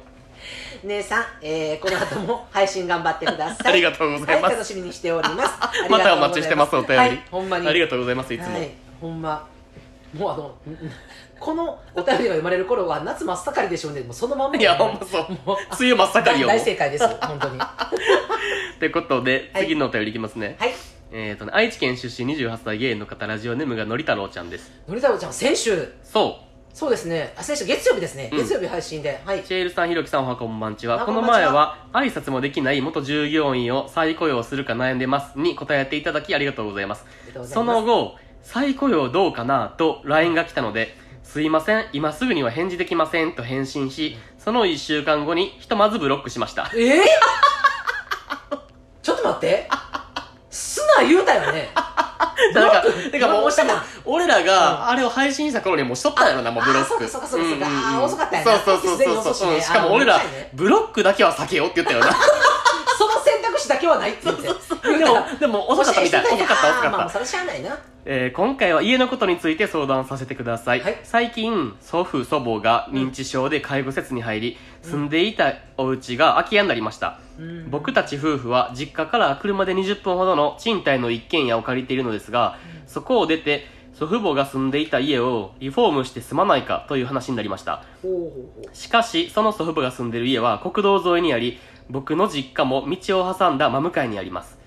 [0.83, 3.73] 姉さん、えー、この後も配信頑張ってください。
[3.73, 4.51] ありがとうございます。
[4.51, 5.53] はい、楽しみにしております。
[5.89, 7.67] またお待ちしてますお便り、はい、ほんまに。
[7.67, 9.47] ありがとうございますいつも、はい、ほんま。
[10.13, 10.55] もうあの
[11.39, 14.01] このお便りが読まれる頃は夏真っ盛りでしょうね。
[14.01, 14.57] もうそのまんま。
[14.57, 15.31] いやほんまそう。
[15.45, 15.57] もう。
[15.79, 16.47] 梅雨真っ盛りよ。
[16.47, 17.07] 大正解です。
[17.07, 17.57] 本当に。
[17.57, 17.91] は
[18.75, 19.63] ってことではい。
[19.63, 20.65] 次のお便りいきますね、い。
[21.11, 24.71] えっ、とね愛知県出身28歳芸の方ラジオネームがのり太郎ちゃんです。
[24.87, 25.93] のり太郎ちゃん先週。
[26.03, 26.39] そ
[26.79, 27.33] そうですね。
[27.35, 28.37] あ先週月曜日ですね、うん。
[28.37, 29.19] 月曜日配信で。
[29.25, 29.41] はい。
[29.41, 31.05] うシェールさんひろきさんおはこんばんちは。
[31.05, 31.51] このあこんばんちは。
[31.51, 37.03] 前は挨拶もできない元従業員を再雇用するか悩んでますに答えていただきありがとうございます。
[37.43, 46.71] その後再雇用どうかなと LINE が来たのですいません今すぐには返事できませんと返信しその1週間後にひとまずブロックしました。
[46.73, 47.01] ええ
[49.03, 49.67] ちょっと待って
[50.49, 51.69] すな言うたよね。
[52.53, 57.03] なんかブロックてかもうしたな俺らがあれを配信した頃にはもうしとったんやろなもうブロック。
[57.05, 59.61] あそうかそうかそうかあー遅かったんやなそうそうそうそう。
[59.61, 60.19] しかも俺ら
[60.53, 62.17] ブロックだけは避けようって言ったよな
[63.67, 64.43] だけはないって言って。
[64.43, 66.25] でもでも遅かったみたい。
[66.25, 66.89] 遅かった遅かった。
[66.91, 67.77] まあそれしゃあないな。
[68.05, 70.99] えー今回は家のことについて相談させてください、はい。
[71.03, 77.69] 最近祖父祖母が認知症で介護施設に入り、住んでいたお家が空き家になりました、うん。
[77.69, 87.83] 僕たち夫婦は実家から車で20分ほどの賃貸の一軒家を借りているのですが、そこを出て祖父母が住んでいた家をリフォームして住まないかという話になりました。
[88.71, 94.57] しかしその祖父母が住んでいる家は国道沿いにあり僕の実家も道を挟んだ真向かいにあります、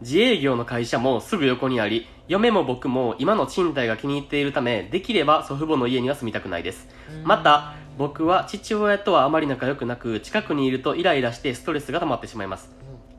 [0.00, 6.86] 自営業の会社もすぐ横にあり嫁も僕も今の賃貸が気に入っているためできれば祖父母の家には住みたくないです。
[7.10, 7.24] うん。
[7.24, 12.70] また僕は父親とはあまり仲良くなく近くにいるとイライラしてストレスが溜まってしまいます。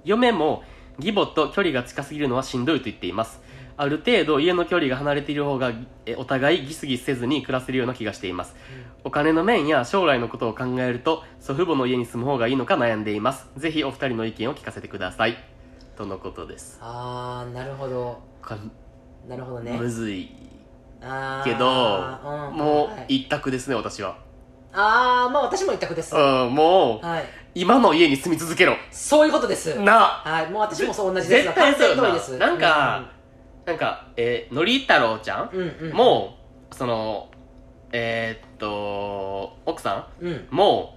[0.06, 0.64] 嫁も
[1.00, 3.42] 義母と距離が近すぎるのはしんどいと言っています。
[3.78, 5.72] ある程度家の距離が離れている方が
[6.06, 8.54] えお互いギスギスせずに暮らせるような気がしています
[9.04, 13.48] お金の面や将来のことを考えると祖父母の家に住む方がいいのか悩んでいます。
[13.58, 15.38] ぜひお二人の意見を聞かせてください。
[15.98, 16.80] とのことです。
[16.82, 18.22] ああなるほど。
[18.44, 18.56] こ
[19.28, 19.78] なるほどれね。
[19.78, 20.30] むずい。
[21.02, 21.66] あーけど、
[22.52, 23.16] うんもうはい。
[23.24, 24.18] 一択ですね私は。
[24.74, 26.16] ああまあ私も一択です。
[26.16, 27.24] うんもうはい。
[27.56, 28.76] 今の家に住み続けろ。
[28.92, 29.80] そういうことです。
[29.80, 30.52] なはい。
[30.52, 31.44] もう私もそう同じです。
[31.46, 32.02] 絶対そうよな。
[32.04, 32.38] 完全同意です。
[32.38, 33.12] なんか、
[33.66, 35.94] なんかえーのり太郎ちゃん、うんうんうん。
[35.94, 36.36] も
[36.72, 37.30] うその
[37.92, 40.26] えーっと奥さん？
[40.26, 40.48] うん。
[40.52, 40.96] も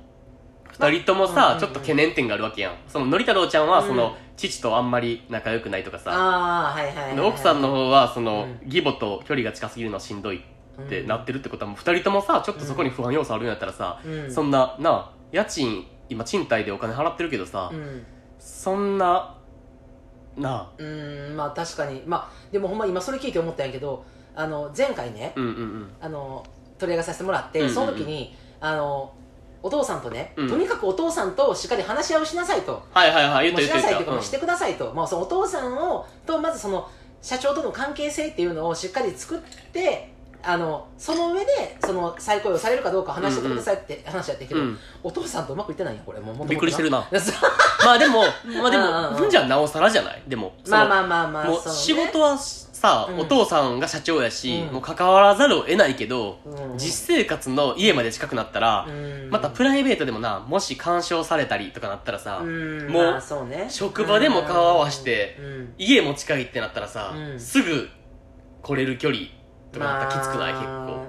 [0.66, 2.75] う二人ともさ、うんちょっと懸念点があるわけやん。
[2.88, 3.88] そののり太郎ちゃんはうん。
[3.88, 8.66] その、父とあんまり仲良くないとかさ、はいはい奥さんの方はその、うん。
[8.66, 11.07] 義母と距離が近すぎるのはしんどいってうん。
[11.07, 14.33] なってるってことはもう二人ともさちょっとそこに不安要素あるんやったらさ、うん。
[14.33, 18.05] そんななあ家賃今賃貸でお金払ってるけどさ、うん。
[18.38, 19.37] そんな
[20.37, 20.70] なあ。
[20.79, 22.03] うーんまあ確かに。
[22.07, 25.90] まあでもほんま今それ聞いて思ったんやけどあの前回ね、うんうんうん。
[26.01, 26.42] あの
[26.83, 27.75] 取り上げさせてもらって、うんうんうん。
[27.75, 29.12] その時にあの
[29.62, 30.49] お父さんとね、うん。
[30.49, 36.88] とにかくお父さんとしっかり話し合いをしなさいと、はいはいはい言もうしって言って言ったなさいというか、もうしてくださいと、まあ、そのお父さんをとまずその
[37.21, 39.40] 社長との関係性っていうのをしっかり作っ
[39.73, 44.79] てあのその上でその再雇用されるかどうか話してくださいって話やってんけど、うん。
[45.05, 46.18] お父さんとうまくいってないんやこれ。
[46.18, 47.07] もう元々びっくりしてるな。
[47.85, 48.23] まあでも
[48.61, 52.37] まあでうんうんうんもじゃあなおさらじゃないでもそのまあまあまあまあもうそうね仕事は
[52.83, 53.21] さ、うん。
[53.21, 54.75] お父さんが社長やし、うん。
[54.75, 56.79] もう関わらざるを得ないけど、うん。
[56.79, 59.31] 実生活の家まで近くなったら、うん。
[59.31, 62.88] またプライベートでもなもし干渉されたりとかなったらさ、うん。
[62.88, 63.66] もううね。
[63.71, 65.75] 職場でも顔合わしてうん。
[65.79, 67.40] 家も近いってなったらさ、うん。
[67.40, 67.88] すぐ
[68.62, 69.27] 来れる距離
[69.71, 71.07] とかなったらきつくない、結構。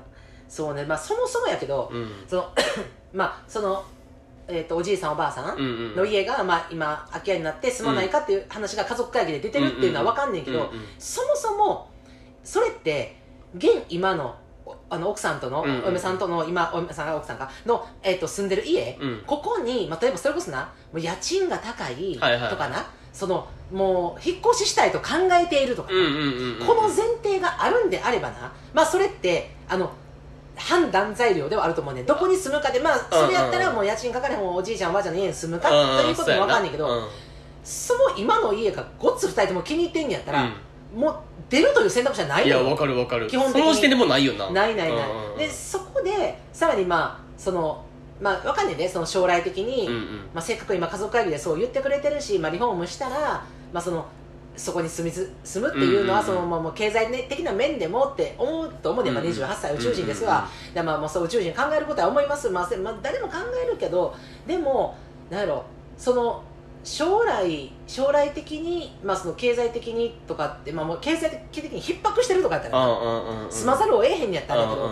[0.48, 0.86] そうね。
[0.86, 2.10] まあそもそもやけど、うん。
[2.28, 2.54] その
[3.12, 3.84] まあその
[4.48, 11.90] えー、とおじいさんおばあさんの家が、まあ、今空き家になって住まないかっていう話が家族会議で出てるっていうのは分かんねんけど、そもそも
[12.44, 13.16] それって
[13.56, 19.24] 現今のおあの奥さんとの、お嫁さんとの今お嫁さんが奥さんかの、えー、と住んでる家、うん。
[19.26, 29.92] ここに、まあ、例えばそれこそなもう家賃が高いはいはいとかな、そのもう引っ越ししたいと考えているとかこの前提があるんであればな、まあ、それってあの
[30.56, 32.04] 判断材料ではあると思うね。
[32.04, 37.08] どこに住むかでまあそれやったらもう家賃かかれへんおじいちゃんおばあちゃんの家に住むかということも分かんないけど、うん
[37.64, 40.50] その今の家がごっつ2人とも気に入ってんやったら、
[40.94, 41.16] もう
[41.50, 42.62] 出るという選択肢はないのよ。
[42.62, 43.28] いやわかるわかる。
[43.28, 43.62] 基本的に。
[43.62, 44.52] その時点でもうないよな。
[44.52, 45.38] ないないない、うんうん。
[45.38, 47.86] でそこでさらにまあその
[48.22, 48.88] まあわかんないね。
[48.88, 50.02] その将来的に、うんうん。
[50.34, 54.06] まあ、せっかく今家族会議でそう言ってくれてるし、まあ、リフォームしたら、まあ、その
[54.56, 59.34] そこに住みつ住むっていうのは、そのまあもう経済的な面でもって思うと思うね、まあ、うんうん。
[59.34, 64.96] 28歳宇宙人ですわ、でまあ、もうそう宇宙人考えることは思います、まあせまあ、誰も考えるけどでも
[65.30, 65.66] なんやろ
[65.98, 66.44] その
[66.84, 73.52] 将来将来的に、まあ、その経済的にとかって、まあ、もう経済的に逼迫してるとかやったら、うんうんうんうん。
[73.52, 74.90] 住まざるを得へんやったらやけど、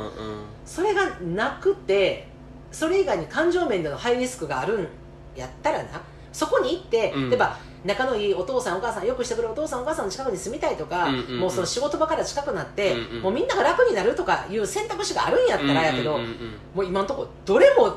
[0.66, 2.28] それがなくて
[2.72, 4.88] それ以外に感情面でのハイリスクがあるん
[5.36, 7.30] やったらなそこに行って、うん。
[7.30, 11.40] 例えば仲のいいお父さんお母さんよくしてくれるお父さんお母さんの近くに住みたいとか、うんうんうん。
[11.40, 13.22] もうその仕事場から近くなって、うんうん。
[13.24, 16.38] もうみんなが楽になるとかいう選択肢があるんやったらやけど、うんうんうんうん。
[16.76, 17.96] もう今のところどれも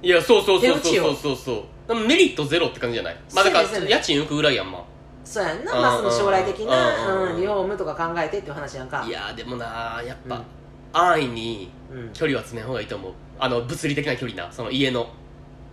[0.00, 1.36] いやそうそうそうそうそうそう。
[1.36, 3.16] そうでもメリットゼロって感じじゃない？
[3.34, 4.84] まあだから家賃浮くぐらいやんま
[5.24, 9.04] そうやんな、うんまあ、その将来的な、うんうんリフォームとか考えてっていう話やんか。
[9.06, 10.42] いやーでもなやっぱ、うん。
[10.92, 13.12] 安易にうん、距離は詰めん方がいいと思う。
[13.38, 15.08] あの物理的な距離なその家の。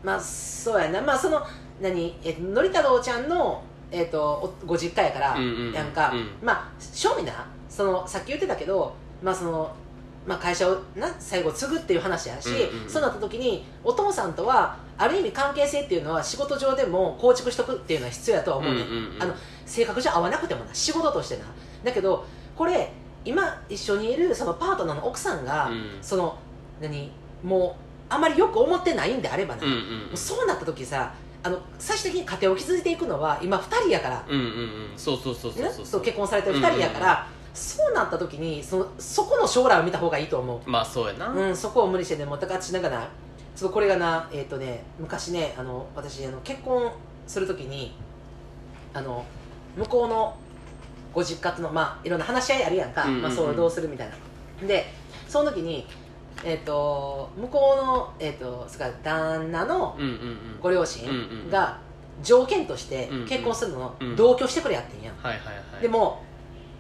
[0.04, 1.02] まあそうやな。
[1.02, 1.42] まあその
[1.82, 9.76] 何、えっとのり太郎ちゃんの、えっとおご実家やから、うんか、うんまあ正味なそのさっき言ってたけどまあその
[10.28, 12.50] まあ、会社をな最後継ぐっていう話やし、
[12.88, 18.82] そうなった時にお父さんとはある意味関係性っていうのは仕事上でも構築しとくっていうのは必要やとは思うね、
[19.20, 19.36] あの
[19.68, 21.44] 性格上合わなくてもな仕事としてな。
[21.84, 22.92] だけどこれ
[23.24, 25.98] 今一緒にいるそのパートナーの奥さんが、うん。
[26.02, 26.36] その
[26.82, 27.12] 何？
[27.44, 27.78] も
[28.10, 29.78] うあまりよく思ってないんであればな、うんうん。
[29.78, 29.84] も
[30.14, 31.14] うそうなった時さ
[31.46, 34.94] あの最終的に家庭を築いていくのは今2人やから、うんうんうん。
[34.98, 35.86] そうそうそうそうね、そう。
[35.86, 43.08] そう結婚されてる2人やから、そうなった時にそのそこの将来を見た方がいいと思う、まあそうやな、うん、そこを無理してねもうだから私なんかな
[43.56, 46.92] ちょっとこれがなえっ、とね昔ねあの私あの結婚
[47.28, 47.96] する時に
[48.94, 49.24] あの
[49.78, 50.36] 向こうの
[51.14, 53.22] ご実家とのまあいろんな話し合いあるやんか、うんうんうん。
[53.22, 54.68] まあ、そうどうするみたいな。
[54.68, 54.92] で
[55.30, 55.86] その時に
[56.44, 59.98] えっ、と向こうの、えー、とそれから旦那の
[60.62, 61.80] ご両親が、
[62.24, 65.82] 条件として結婚するののうん同居してくれやってんやん、はいはいはい。
[65.82, 66.22] でも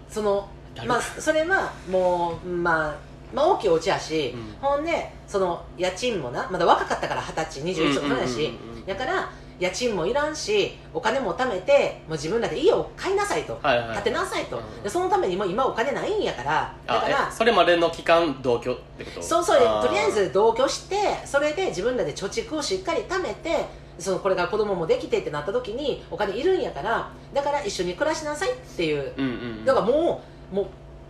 [0.09, 2.95] その誰まあそれはもうまあ
[3.33, 4.55] まあ大きいお家やし、うん。
[4.61, 13.95] ほんでその家賃もなまだ若かったから二十歳21とかやし、うんうんうんうんだから家賃もいらんしお金も貯めてもう自分らで家を買いなさいと、はいはい。
[13.95, 14.83] 建てなさいと、うん。
[14.83, 19.21] でそのためにも今お金ないんやからだかあらえそれまでの期間同居ってこと？
[19.23, 19.81] そうそうー。
[19.87, 23.65] とりあえず同居してそれで自分らで貯蓄をしっかり貯めて
[23.97, 29.13] そのこれから子供もできてってなった時にお金いるんやからだから一緒に暮らしなさいっていう。
[29.17, 30.67] うんうんだからもうもう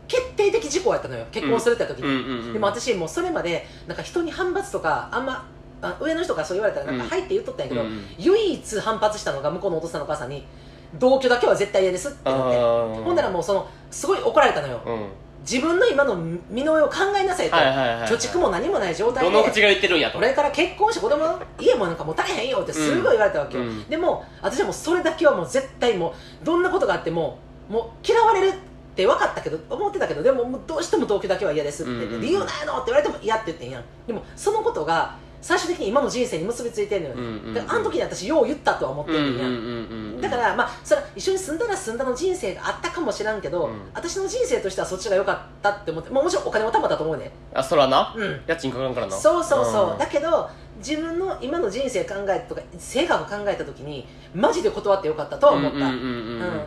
[0.07, 1.25] 決定的事項やったのよ。
[1.31, 2.53] 結婚するって時に、うんうんうん。
[2.53, 5.47] でも私もうそれまでなんか人に反発とかあんま
[5.81, 7.87] あ上の人からそう言われたらなんかうん「はい」って言っとったんやけど、うん。
[7.87, 10.45] うん唯一反発したのが向こうのお父さんのお母さんに
[10.95, 12.57] 「同居だけは絶対嫌です」って言って。
[12.57, 15.07] ほんならもうそのすごい怒られたのよ、うん。
[15.41, 16.15] 自分の今の
[16.49, 19.31] 身の上を考えなさいと、はいはいはいはい貯蓄も何もない状態で。
[19.31, 20.17] どの口が言ってるんやと。
[20.17, 23.83] これから結婚して子供家もなんか持たれへんよってすごい言われたわけよ、うん。
[23.87, 27.37] でも私はもうそれだけはもう絶対もうどんなことがあっても
[27.69, 28.51] もう嫌われるっ
[28.95, 31.91] て分かったけど思ってたけどでもどうしても同居だけは嫌ですって。
[31.91, 33.83] うんうん理由なんやのって言われても嫌って言ってんやん。
[34.07, 37.53] でもそのことが最終的に今の人生に結びついてんのよ、うんうんうん。
[37.53, 43.91] だからあの時に私よう言ったとは思ってうんや、うんうんうんだからまあそれは一緒に住んだら住んだの人生があったかもしらんけど、うん。
[43.93, 48.15] 私の人生としてはそっちが良かったって思って、まあ、もちろんお金も貯まったと思うねあそらな。
[48.17, 48.41] うん。
[48.47, 49.15] 家賃かからんからな。
[49.15, 49.97] そうそうそう、ん。
[49.99, 55.79] だけど自分の今の人生考えとか性格を考えた時にマジで断ってよかったとは思った、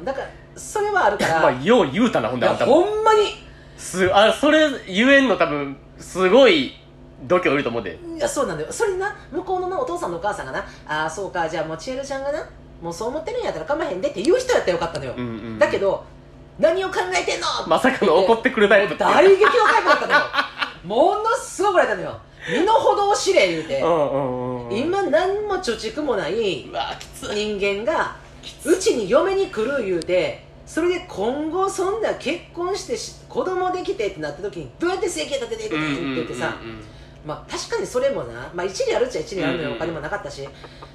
[0.05, 2.85] だからそれはあるから、 まあよう言うたなほんであんたも。
[2.85, 3.21] ほんまに。
[3.77, 6.75] すあそれ言えんの多分すごい
[7.23, 8.73] 度胸いると思うでいやそうなんだよ。
[8.73, 12.49] それにな向こうのなお父さんのお母さんがなああそうかじゃあもうちえるちゃんがな
[12.81, 16.05] もうそう思ってるんやったら構わへんでって言う人やったらよかったのよ、うんうんだけど
[16.59, 17.47] 何を考えてんの？
[17.69, 20.21] まさかの怒ってくるタイプって大激怒タイプだったのよ。
[20.85, 22.19] ものすごく怒られたのよ。
[22.51, 27.57] 身の程を知れ言うて、うんうんうん今何も貯蓄もないうわきつい。
[27.59, 28.17] 人間が
[28.65, 36.85] うちに嫁に来る言うてそれで今後そんな結婚してし子供できてってなった時にどうやって生計立てていくって言ってさ、うんうんうん
[37.27, 39.77] まあ確かにそれもな、まあ、一理あるっちゃ一理あるのよ、うんうん。
[39.77, 40.49] お金もなかったし。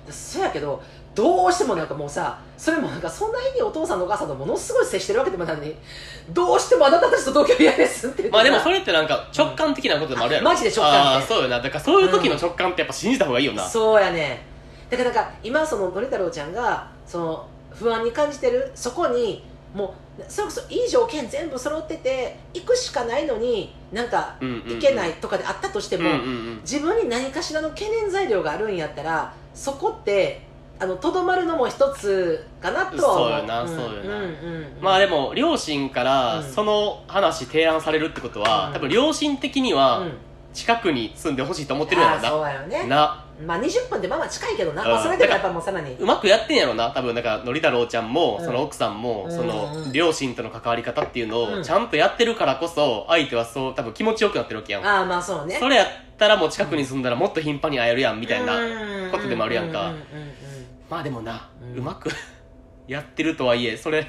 [0.09, 0.81] そやけど
[1.15, 5.75] どうしてもなんかもうさそれもなんかそんなにお父さんのお母さんとものすごい接してるわけでもないのに
[6.31, 10.53] どうしてもあなたたちと同居嫌ですって言ってまあでもそれれってなんか直感的なことでもあるやろ、うん。
[10.53, 11.27] マジで直感って。
[11.27, 11.59] そうよな。
[11.61, 14.43] だからそういう時の直感ってやっぱ信じた方がいいよな、そうやね。
[14.89, 24.75] だからなんか今そののり太郎ちゃんがその不安に感じてるそこにもうそれこそいい条件全部揃ってて行くしかないのになんかうんうんうん。
[24.75, 26.21] 行けないとかであったとしても、うんうんう
[26.55, 26.59] ん。
[26.61, 30.41] 自分に何かしらの懸念材料があるんやったらそこって
[30.79, 33.29] あのとどまるのも一つかなとは思う。
[33.29, 33.93] そうよなうんそうよな。
[33.93, 34.23] うんうんう
[34.59, 34.77] ん。
[34.81, 36.43] まあでも両親からうん。
[36.43, 38.73] その話提案されるってことは、うん。
[38.73, 40.11] 多分両親的にうはん。
[40.53, 42.83] 近くに住んでほしいと思ってるんやあーろそうやよね。
[42.83, 44.89] ななまあ20分でまあまあ近いけどな、うん。
[44.89, 45.95] まあ、それでもやっぱもうさらに。
[45.95, 46.91] うまくやってんやろな。
[46.91, 48.45] 多分だからのり太郎ちゃんも、うん。
[48.45, 49.31] その奥さんも、うん。
[49.31, 51.59] そのうん両親との関わり方っていうのうん。
[51.59, 55.57] をちゃんとやってるからこそ相手はそう多分気持ちよくなってるわけやん、ああまあそうね。
[55.59, 58.59] それやったらもう近くに住んだらもっと頻繁に会えるやんみたいな
[59.11, 59.93] ことでもあるやんか。
[60.89, 62.09] まあでもな、ううんまく
[62.87, 64.05] やってるとはいえそれ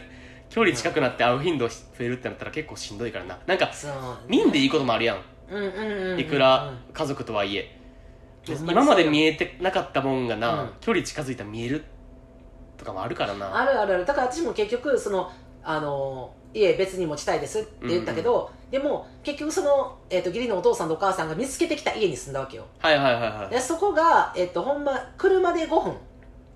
[0.51, 3.39] 距離近くなって会う頻度増えるってなったら結構しんどいからな。
[3.47, 3.93] なんかそう
[4.29, 5.19] 見んでいいこともあるやん。
[6.19, 7.84] いくら家族とはいえ、うん
[8.47, 10.71] 今まで見えてなかったもんがな、うん。
[10.81, 11.85] 距離近づいたら見える
[12.77, 13.59] とかもあるからな。
[13.59, 14.07] あるあるある。
[14.07, 15.31] だから私も結局その
[15.63, 22.67] あの家別に持ちたいですって言ったけど、でも結局その、えー、と義理のお父さんとお母さんが見つけてきた家に住んだわけよ。
[22.79, 23.51] はいはいはいはい。
[23.51, 25.95] でそこが、えっとほんま車で5分。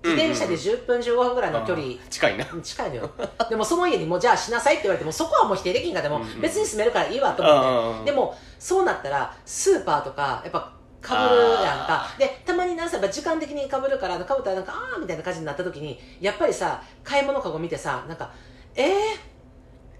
[0.01, 2.47] 自転車で10分15分ぐらいの距離、あー近いな。
[2.53, 3.11] うん近いのよ。
[3.49, 11.85] でもその家にもうじゃあしなさいって言われてもそこはもう否定できんかでもうんうん別に住めるからいいわと思って、でもそうなったらスーパーとかやっぱかぶるやんか。
[11.89, 18.31] あでたまになんさやっぱ時間的にかぶるからかぶったらなんかああーみたいな感じになった時にやっぱりさ買い物かご見てさなんか
[18.75, 18.87] えー、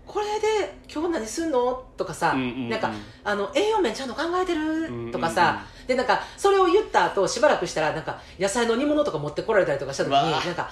[0.05, 1.83] これで今日何すんの？
[1.97, 2.69] とかさ、うんうんうん。
[2.69, 2.91] なんか
[3.23, 5.11] あの栄養面ちゃんと考えてる？
[5.11, 10.69] とかさ、でなんかそれを言った後しばらくしたらなんか野菜の煮物とか持ってこられたりとかした時になんか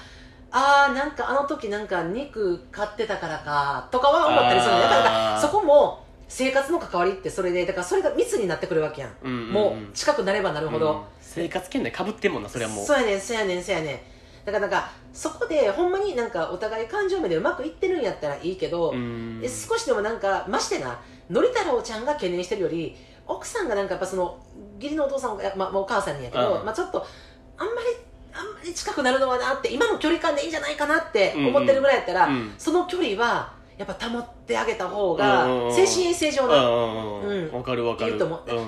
[0.51, 4.81] あーなんかあの時なんか肉買ってたからかとかは思ったりするの。
[4.81, 9.51] だからそこも生活の関わりってそれでだからそれが密になってくるわけやん、うんうんうん。
[9.51, 12.85] もう近くなればなるほど、うん生活圏内かぶってんもんなそれはもう。
[12.85, 13.99] そうやねんそうやねんそうやねん。
[14.45, 19.39] だからなんかそこでほんまになんかお互い感情面でうまくいってるんやったらいいけど、うん。
[19.43, 20.99] え少しでもなんかましてな
[21.29, 22.95] のり太郎ちゃんが懸念してるより
[23.27, 24.39] 奥さんがなんかやっぱその
[24.79, 26.65] 義理のお父さんが、まあ、まあお母さんにやけど、うん。
[26.65, 27.05] まあ、ちょっと
[27.57, 27.87] あんまり
[28.33, 32.53] あんまり近くなるのはなって今の距離感でいいんじゃないかなって思ってるぐらいやったら、うん。
[32.57, 35.73] その距離はやっぱ保ってあげた方うんうんがうん。
[35.73, 37.47] 精神衛生上うんなうんうん。
[37.47, 37.53] うん。
[37.53, 38.19] わかるわかる。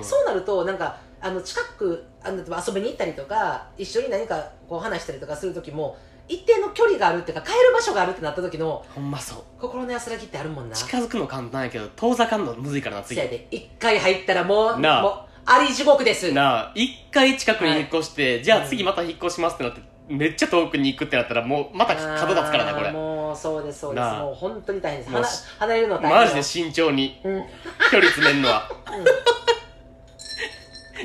[0.02, 5.96] そうなるとなんかあの近くあの遊びに行ったりとか一緒に何かこう話したりとかする時も
[6.28, 9.38] 一定の距離があるっていうか帰る場所があるってなった時のほんまそう。
[9.60, 10.76] 心の安らぎってあるもんな。
[10.76, 13.48] 近づくの簡単やけど遠ざかんのむずいからな次で。
[13.50, 15.02] 一回入ったらもうなあ。
[15.02, 15.14] もう
[15.46, 16.32] あり地獄です。
[16.32, 16.72] なあ。
[16.76, 18.68] 一回近くに引っ越して、じゃあうん。
[18.68, 19.80] 次また引っ越しますってなって
[20.10, 22.90] めっちゃ遠くに行くってなったらもうまた角立つからなこれ。
[22.90, 24.02] もうそうですそうです。
[24.02, 24.22] なあ。
[24.24, 25.10] もう本当に大変です。
[25.10, 27.44] 離もうし離れるのは大変マジで慎重にうん。
[27.90, 28.68] 距離詰めんのは。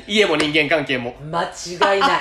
[0.08, 1.14] 家も人間関係も。
[1.30, 2.20] 間違いない。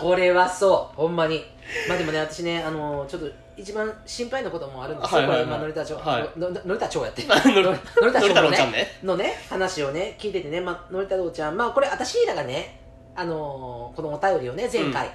[0.00, 1.44] これはそうほんまに。
[1.88, 5.46] まあでもね私ねあのちょっと一番心配なこともあるんですよ、はいはいはい。
[5.46, 6.38] これ、まあ、乗田町、はい。
[6.38, 7.22] のの乗田町やって。
[7.30, 8.98] のり乗田のり太町の郎ちゃんね。
[9.04, 11.56] のね話をね聞いててね、まあ、乗田道ちゃん。
[11.56, 12.80] まあこれ私らがね
[13.14, 15.10] あのこのお便りをね前回、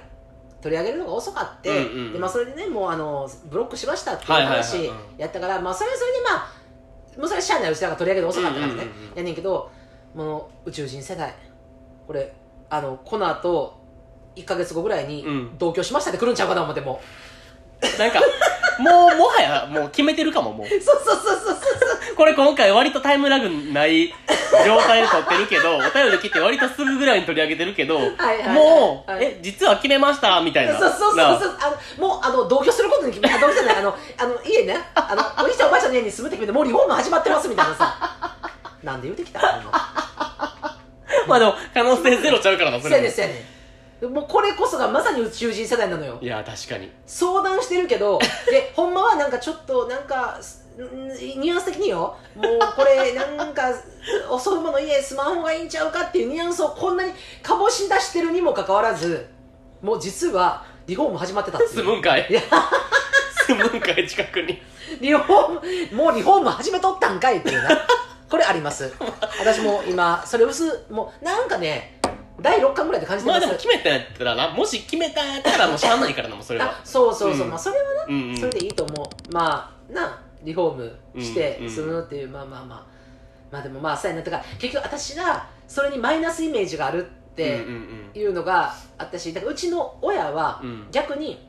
[0.60, 2.12] 取り上げるのが遅かって、うんうんうん。
[2.14, 4.62] でまあ、それでねもうあのブロックしましたっていうはいはいはい。
[4.62, 9.10] 話うんやったから、まあそれはそれでまあもうそれはしゃあないうちらが取り上げるの遅かったからね、うんうんうん。
[9.10, 9.70] うんやねんけど
[10.14, 11.34] もう宇宙人世代
[12.06, 12.34] これ
[12.70, 13.80] あのこの後
[14.34, 15.58] 1か月後ぐらいにうん。
[15.58, 17.00] 同居しましたって来るんちゃうかな思っても
[17.98, 18.20] なんか
[18.78, 20.66] もうもはやもう決めてるかももう。
[20.68, 22.16] うそうそうそうそうそう。
[22.16, 24.08] これ今回割とタイムラグない
[24.64, 28.48] 状態で撮ってるけど お便り来て割とすぐぐらいに取り上げてるけどはいはいはい。
[28.48, 30.78] もう、はいえ実は決めましたみたいな。
[30.78, 31.56] そうそうそうなあそう。
[31.60, 31.70] あ。
[32.00, 34.78] のもうあの同居することに決めた同居じゃないあの あの家ね。
[34.94, 38.10] あのおじいちゃんおばあちゃんの家に住むって決めてもうリフォーム始まってますみたいなさ。
[38.82, 39.70] なんで言うてきたの
[41.26, 43.55] まあでも可能性ゼロちゃうからなそせやれもねんせやねん
[44.02, 46.18] もうこれこそがまさに宇宙人世代なのよ。
[46.20, 46.90] いや確かに。
[47.06, 48.18] 相談してるけど
[48.50, 50.38] でほんまはなんかちょっとなんか
[50.76, 52.14] ニュアンス的によ。
[52.34, 53.72] もうこれなんか
[54.28, 59.26] お祖父母の家住まん方がいいんちゃうかっていうニュアンスをこんなにかぼし出してるにもかかわらず
[59.80, 61.70] もう実はリフォーム始まってたっていう。
[61.76, 62.26] 住むんかい。
[62.28, 62.42] いや。
[63.46, 64.60] 住むんかい近くに。
[65.00, 67.86] リフォームもうリフォーム始めとったんかいっていうな。
[68.28, 68.92] これあります。
[69.40, 71.95] 私も今それ薄もうなんかね
[72.46, 76.66] 第6巻ぐらいで感じてまますあでも決めたんやったらなもし決めたんやったらもうしゃあないからなもうそれは。
[76.66, 77.50] あそうそうそう、うん。
[77.50, 78.36] まあそれはなうんうん。
[78.36, 79.32] それでいいと思う。
[79.32, 82.86] まあなリフォームしてうんうん住むっていう、まあまあまあ。
[83.50, 84.22] まあでもまあそうやな。
[84.22, 90.86] だから結局私がそれにマイナスイメージがあるってうんうんいうのがあったしだからうちの親はうん。
[90.92, 91.44] 逆に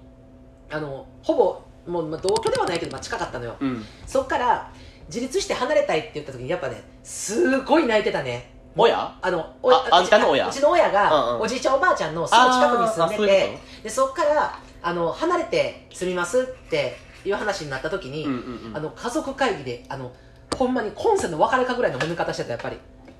[0.72, 3.56] あのほぼもうまあ同居ではないけど、まあ、近かったのよ。
[3.60, 3.86] うんうん。
[4.08, 4.72] そっから
[5.08, 11.42] 自立して離れたいって言った時にやっぱねすごい泣いてたね親あのおああんたの親うちの親が、うんうん。
[11.42, 20.12] おじいちゃんおばあちゃんのすぐ近くに住んであーあそういうてこでそっからあの離れて住みますっていう話になった時に、うんうんうんあの家族会議であの
[20.58, 22.78] ほんまに今世の別れかぐらいの揉め方してたやっぱり。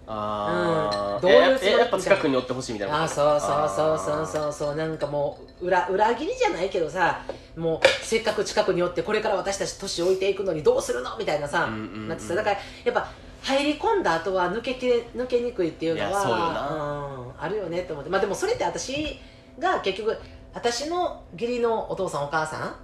[0.08, 1.16] あー。
[1.16, 1.22] うん。
[1.22, 1.76] どういうつもり？
[1.76, 3.04] えやっぱ近くにおってほしいみたいな。
[3.04, 4.76] あーそうそうそうそううそうそう。
[4.76, 7.22] なんかもう裏裏切りじゃないけどさ
[7.58, 11.18] もうせっかく近くにおってこれから私たち年老いていくのにどうするの？
[11.18, 12.08] みたいなさ、うんうんうん。
[12.08, 13.12] なってさだからやっぱ
[13.48, 18.10] 入り込んだ後は抜けきれ抜けにくいっていうのはうん、あるよねって思って。
[18.10, 19.18] まあでもそれって私
[19.58, 20.18] が結局
[20.54, 22.76] 私の義理のお父さんお母さん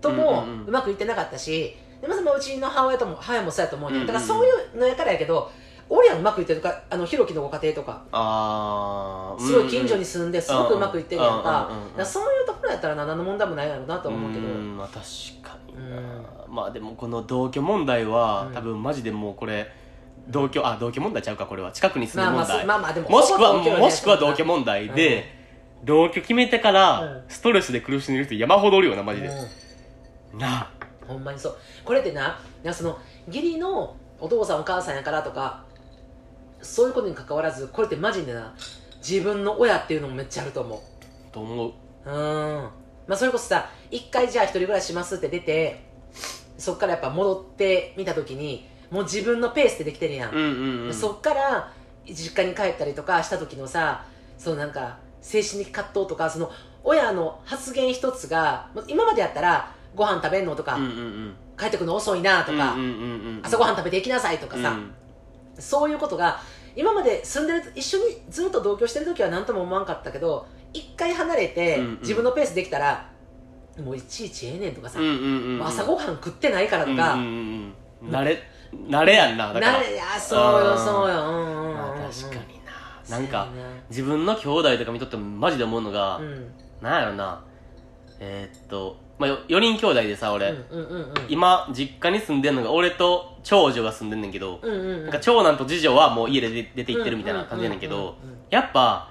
[0.00, 0.66] ともうんうんうん。
[0.68, 5.50] うまくいってなかったし、でまずまあうちの母親とも母親もそうやと思うね、うんうんだからそういうのやからやけど
[5.88, 14.46] 俺はうまくいってるとかあのひろきのご家庭とかああすごい近所に住んですごくうまくいってるやんか,、うんうんそういうところやったらな何の問題もないやろうなと思うけど。
[14.48, 15.00] んまあ確
[15.42, 16.00] かにな。
[16.48, 18.54] まあでもこの同居問題は、うん。
[18.54, 19.70] 多分マジでもうこれ
[20.28, 21.72] 同居あ同居問題ちゃうかこれは。
[21.72, 25.24] 近くに住む問題、そまあまあでももしくはもしくは同居問題で、
[25.84, 27.24] 同居決めてから、うん。
[27.28, 30.38] ストレスで苦しんでる人山ほどおるよなマジで、うん。
[30.38, 30.70] なあ。
[31.06, 31.56] ほんまにそう。
[31.84, 32.98] これってななんかその
[33.28, 35.64] 義理のお父さんお母さんやからとか
[36.62, 38.54] そういうことに関わらずこれってマジでな
[38.98, 40.80] 自分の親っていうのもめっちゃあると思う。
[41.32, 41.72] と思う。
[42.06, 42.70] うん。
[43.06, 45.84] まあそれこそさ一回じゃあ一人暮らししますって出て
[46.58, 50.30] そっからやっぱ戻ってみた時にもう自分のペースでできてるやん。
[50.30, 50.94] うんうんうん。
[50.94, 51.72] そっから
[52.06, 54.04] 実家に帰ったりとかした時のさ
[54.38, 56.50] そうなんか精神的葛藤とかその
[56.84, 61.34] 親の発言一つが今までやったらご飯食べんのとか、うんうんうん。
[61.58, 63.00] 帰ってくるの遅いなとか、うんうんうん
[63.38, 64.94] うん朝ごはん食べていきなさいとかさ、うん。
[65.58, 66.38] そういうことが
[66.76, 71.98] 今まで住んでる一緒にずっと同居してる時は何とも思わんかったけど一回離れて、うんうん。
[72.00, 73.10] 自分のペースできたら
[73.82, 75.66] もういちいちええねんとかさ、うんうんうんうん。
[75.66, 78.10] 朝ごはん食ってないからとか、うんうんうんうん。
[78.10, 78.38] 慣れ
[78.72, 79.72] 慣れやんなだから。
[79.72, 80.78] なれあそうようん。
[80.78, 81.28] そうよ。
[81.28, 83.18] うんうんまあ確かにな。
[83.18, 83.48] なんか
[83.90, 86.52] 自分の兄弟とか見とってもマジで思うのが、うん。
[86.80, 87.42] なんやろな。
[88.18, 91.14] えーっと、まあ、よ4人兄弟でさ俺、うんうんうんうん。
[91.28, 95.02] 今実家に住んでんのが俺と長女が住んでんねんけど、うんうんうん。
[95.04, 98.16] なんか長男と次女はもう家で出出て行ってるみたいな感じやねんけど
[98.50, 99.10] やっぱ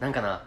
[0.00, 0.42] なんかな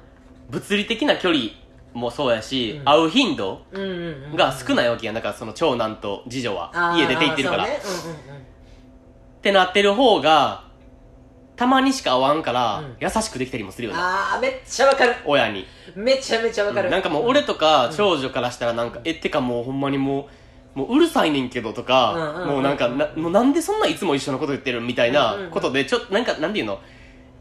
[0.49, 1.51] 物理的な距離
[1.94, 2.86] もそうやし、うん。
[2.86, 3.89] 会う頻度うんうん
[4.32, 6.72] うんが少ないわけやんだからその長男と次女は。
[6.74, 7.82] あー家出て行ってるから、そうね。
[7.84, 8.41] うんうんうん。
[8.41, 8.46] っ
[9.41, 10.64] てなってる方が
[11.56, 12.96] たまにしか会わんから、うん。
[13.00, 15.16] 優しくできたりもするよなあーめっちゃわかる。
[15.26, 15.66] 親に。
[15.96, 20.30] めちゃめちゃわかる、なんかもう俺とか長女からしたらなんか、えってかもうほんまにも
[20.76, 26.80] うもううるさいねんけどとか、うんうんうんもうなんかなもうなんでそんないつも一緒のこと言ってるみたいなことでちょっとなんかなんていうの？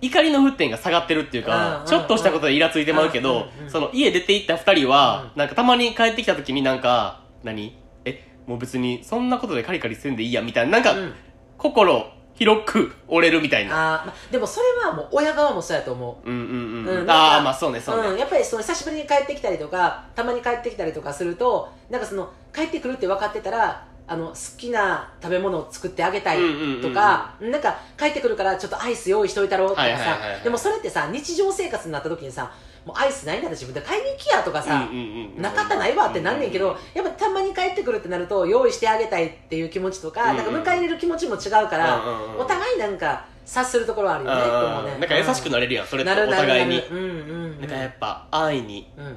[0.03, 7.79] 怒りの沸点が下がってるっていうかちょっとしたことでイラついてまうけどその家出て行った二人は、なんかたまに帰ってきた時になんか、何？
[8.05, 11.15] え、もう別にそんなことでカリカリせんでいいやみたいな、なんかうん。
[11.57, 14.13] 心広く折れるみたいな。
[14.33, 16.29] でもそれはもう親側もそうやと思う。
[16.29, 17.03] うんうんうん。
[17.03, 17.11] うん。
[17.11, 18.09] ああ、まあそうね、そうね。
[18.09, 26.39] うん、やっぱりその久しぶりに帰ってきたりとかたまに帰ってきたりとかするとなんかその帰ってくるって分かってたらあの好きな食べ物を作ってあげたい
[26.83, 32.53] とか、なんか帰ってくるからちょっとアイス用意しといたろうとかさ、でもそれってさ日常生活になった時にさ
[32.85, 34.89] もうアイスないなら自分で買いに行きやとかさ、
[35.37, 42.03] なかったないわってなんねんけど、やっぱたまに帰ってくるってなると用意してあげたいっていう気持ちとか,、なんか迎え入れる気持ちも違うから、
[42.39, 47.61] お互いなんか察するところはあるよねうなんか優しくなれるやん、それとおなるなる互いに。
[47.61, 49.17] なんかやっぱ安易にうん。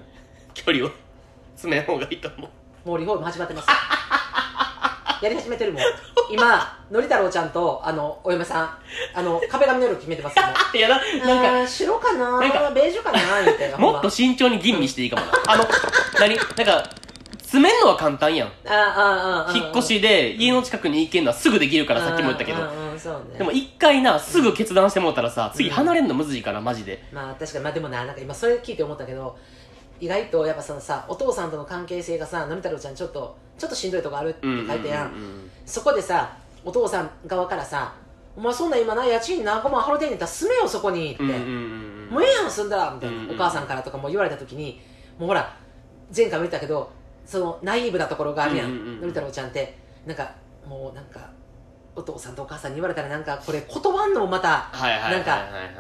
[0.54, 0.92] 距離を
[1.56, 2.50] 詰めん方がいいと思う。
[2.88, 3.68] もうリフォーム始まってます
[5.22, 5.82] やり始めてるもん。
[6.32, 8.78] 今のり太郎ちゃんとあのお嫁さん。
[9.14, 15.32] あの壁紙の色決めてますもんいやな、なんか、あー白かななんかベージュかな言ってほんまもっと慎重に吟味していいかもな。
[15.48, 15.66] あの、
[16.20, 16.36] 何？
[16.36, 16.90] なんか、
[17.38, 18.48] 詰めんのは簡単やん。
[18.48, 19.58] あーあーあーあー。
[19.58, 22.62] 引っ越しで家の近くに行けんのはすぐできるからさっきも言ったけど。
[22.62, 23.38] うんうんうんそうね。
[23.38, 27.04] でも一回なすぐ決断してもうたらさ次離れんのむずいからマジで。
[27.12, 27.64] まあ確かに。
[27.66, 29.38] まあでもななんか今それ聞いて思ったけど
[30.00, 37.94] 意外とやっぱそのさお父さんとの関係性がさのり太郎ちゃんちょっとちょっとしんどいとこあるって書いてやん,、そこでさお父さん側からさ
[38.36, 41.30] 「お前そんな今な家賃何個も払うてんねんったら住めよそこに」って、も
[42.20, 44.82] うええやん住んだらみたいな、お母さんからとかも言われた時に
[45.18, 45.56] もうほら
[46.16, 46.92] 前回も言ったけど
[47.26, 49.86] そのナイーブなところがあるやん,、うんう太郎ちゃんって。
[50.06, 50.32] なんか
[50.68, 51.30] もうなんか
[51.96, 54.70] お父さんとお母さんに言われたらなんかこれ断んのもまた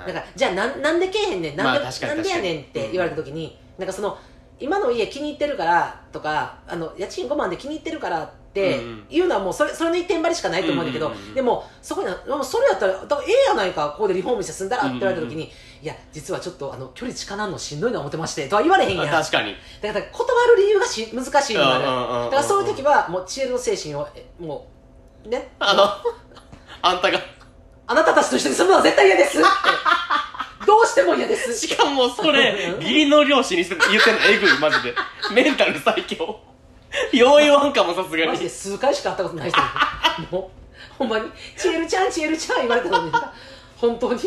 [0.07, 4.17] なんかじゃあなんなんでけえへんねんなんで,、なんでやねんって言われた時に、なんかその
[4.59, 15.51] 今の家気に入ってるからとかあの家賃5万で気に入ってるからっていうのはもうそれそれの一点張りしかないと思うんだけど、でもそこにはもうそれやったらだええやないかここでリフォームして住んだらって言われた時に、
[15.81, 19.05] いや実はちょっとあの距離近なんのしんどいの思ってましてとは言われへんやん。
[19.07, 24.69] だか確かにら断る理由がし難しいのだからそういう時はもう知恵の精神をえも
[25.25, 25.49] うね。
[25.59, 25.83] あの
[26.81, 27.19] あんたが。
[27.87, 29.45] あなたたちと一緒に住むのは絶対嫌ですって
[30.75, 31.57] どうしても嫌です。
[31.57, 34.19] しかもそれ義理の両親に言ってんの。
[34.25, 34.93] えぐいマジで。
[35.33, 36.17] メンタル最強。
[37.13, 39.61] よう言わんかもさすがマジでに数回しか会ったことない人。
[40.19, 43.11] にもうほんまに「ちえるちゃんちえるちゃん」言われたのに
[43.77, 44.19] 本当に。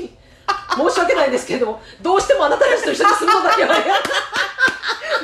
[0.75, 3.75] 申し訳ないんですけれどもどうしてもあなたたちと一緒に住むのだけは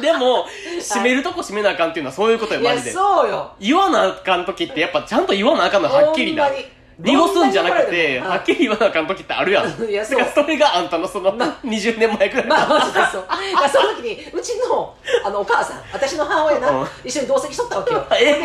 [0.02, 0.46] でも
[0.80, 2.92] 閉めるとこ閉めなあかんっていうのはそういうことよマジで。
[2.92, 3.52] そうよ。
[3.58, 6.44] 言わなあかん時ってやっぱちゃんと言わなあかんのはっきりな。
[6.44, 6.66] ほんまに
[6.98, 9.66] 濁すんじゃなくて、はっきり言わなあかん時ってあるやん。
[9.84, 10.18] いやそう。
[10.18, 12.46] だからそれがあんたのその、ま20年前くらい。
[12.46, 13.24] まあマジでそう。
[13.72, 16.62] その時にうちのあのお母さん私の母親うん。
[16.62, 18.04] な一緒に同席しとったわけよ。
[18.20, 18.42] え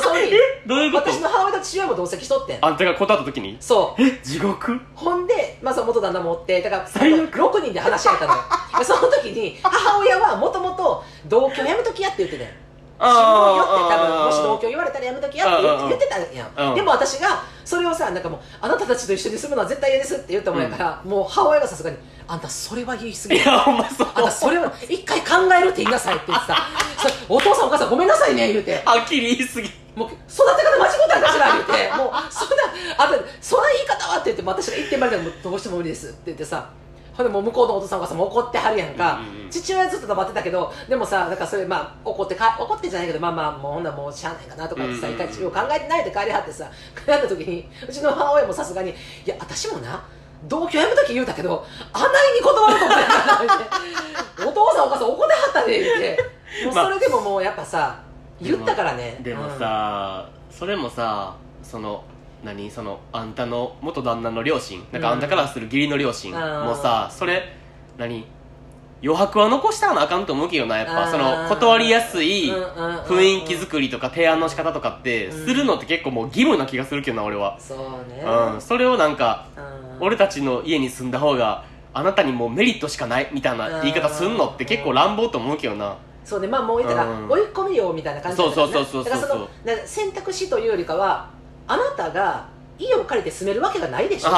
[0.00, 1.10] その時えどういうこと？
[1.10, 2.58] 私の母親と父親も同席しとってん。
[2.60, 3.56] あんたが断った時に？
[3.60, 4.02] そう。
[4.02, 4.80] え地獄？
[4.94, 7.38] ほんで、まあ、その元旦那もおってだから最悪。
[7.38, 8.40] 6人で話し合ったのよ。
[8.78, 12.50] でその時に母親はもともと同居やめときやって言ってたよ
[13.02, 16.50] 新聞よって多分もし同居言われたらやめときやって言ってたんや。
[16.56, 16.74] うんん。
[16.76, 21.96] でも私がそれをさなんかもうあなたたちと一緒に住むのは絶対嫌ですって言ったもんやから、もう母親がさすがに
[22.26, 23.64] あんたそれは言い過ぎいや。
[23.66, 26.56] あんたそれは一回考えるって言いなさいって言ってさ
[27.28, 28.82] お父さんお母さんごめんなさいね言うて。
[28.84, 29.70] はっきり言い過ぎ。
[29.94, 31.72] もう育て方間違ったんかしら言うて。
[31.96, 32.64] もうそんな
[32.98, 36.70] あんたそんな言い方はって言っても私が言ってまでもどうしても無理ですって言ってさ
[37.14, 48.96] ほんでもう向こうのお父さんお母さんも怒ってはるやんか、うんうんうん父親はずっと黙ってたけどでもさなんかそれまあ怒ってか怒ってじゃないけどまあまあもうほんならもうしゃあないかなとかってさ、うんうんうん一回考えてないで帰りはってさ 帰った時にうちの母親もさすがに「い
[49.26, 50.02] や私もな
[50.44, 56.32] 同居やめとき言うたけどあないに断ると思うやな」言うて お父さんお母さん怒ってはったで言うて。
[56.64, 57.96] もうまあそれでももうやっぱさ
[58.40, 59.18] 言ったからね。
[59.20, 62.02] でもさ、それもさ、その、
[62.44, 62.70] 何？
[62.70, 67.56] その、あんたの元旦那の両親、なんかあんたからする義理の両親うんもさ、それ、
[67.98, 68.26] 何？
[69.04, 71.06] 余白は残したらなあかんと思うけどな、やっぱ。
[71.06, 75.44] うんその、断りやすい雰囲気作りとか提案の仕方とかって、うん。
[75.44, 77.58] するのって結構もう義務な気がするけどな、俺は。
[77.58, 77.78] そう
[78.08, 78.22] ね。
[78.24, 78.60] うん。
[78.60, 80.06] それをなんか、うん。
[80.06, 85.96] 俺たちの家に住んだ方があなたにもうメリットしかないみたいな言い方すんのって結構乱暴と思うけどな。
[86.24, 86.46] そうね。
[86.46, 87.28] まあもう言ったら、うん。
[87.28, 89.20] 追い込みよみたいな感じだったからねそうそうそうそうそう。
[89.20, 91.28] だからそ選択肢というよりかは
[91.66, 92.46] あなたが
[92.78, 94.36] 家を借りて住めるわけがないでしょって、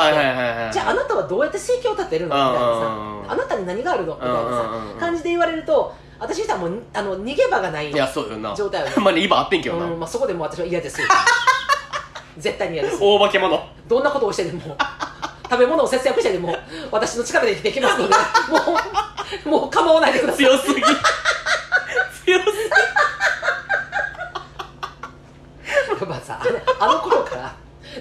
[0.72, 2.34] じゃああなたはどうやって生計を立てるの？
[2.34, 4.14] みたいなさ、あなたに何があるの？
[4.14, 8.54] みたいなさ、感じで言われると私にしたらもうあの逃げ場がないいやそうよな。
[8.54, 8.92] 状態よね。
[9.02, 11.06] まあね今あってんけどな、うんまあ、そこでもう私は嫌ですよ。
[12.38, 12.98] 絶対に嫌です。
[13.00, 14.76] 大化け者どんなことをしてでも
[15.48, 16.54] 食べ物を節約してでも
[16.90, 18.14] 私の力で生きていきますので
[19.46, 20.44] もうもう構わないでください。
[20.44, 20.82] 強すぎ。
[20.82, 22.46] 強す
[26.00, 26.44] やっぱさあ
[26.86, 27.54] のあの頃から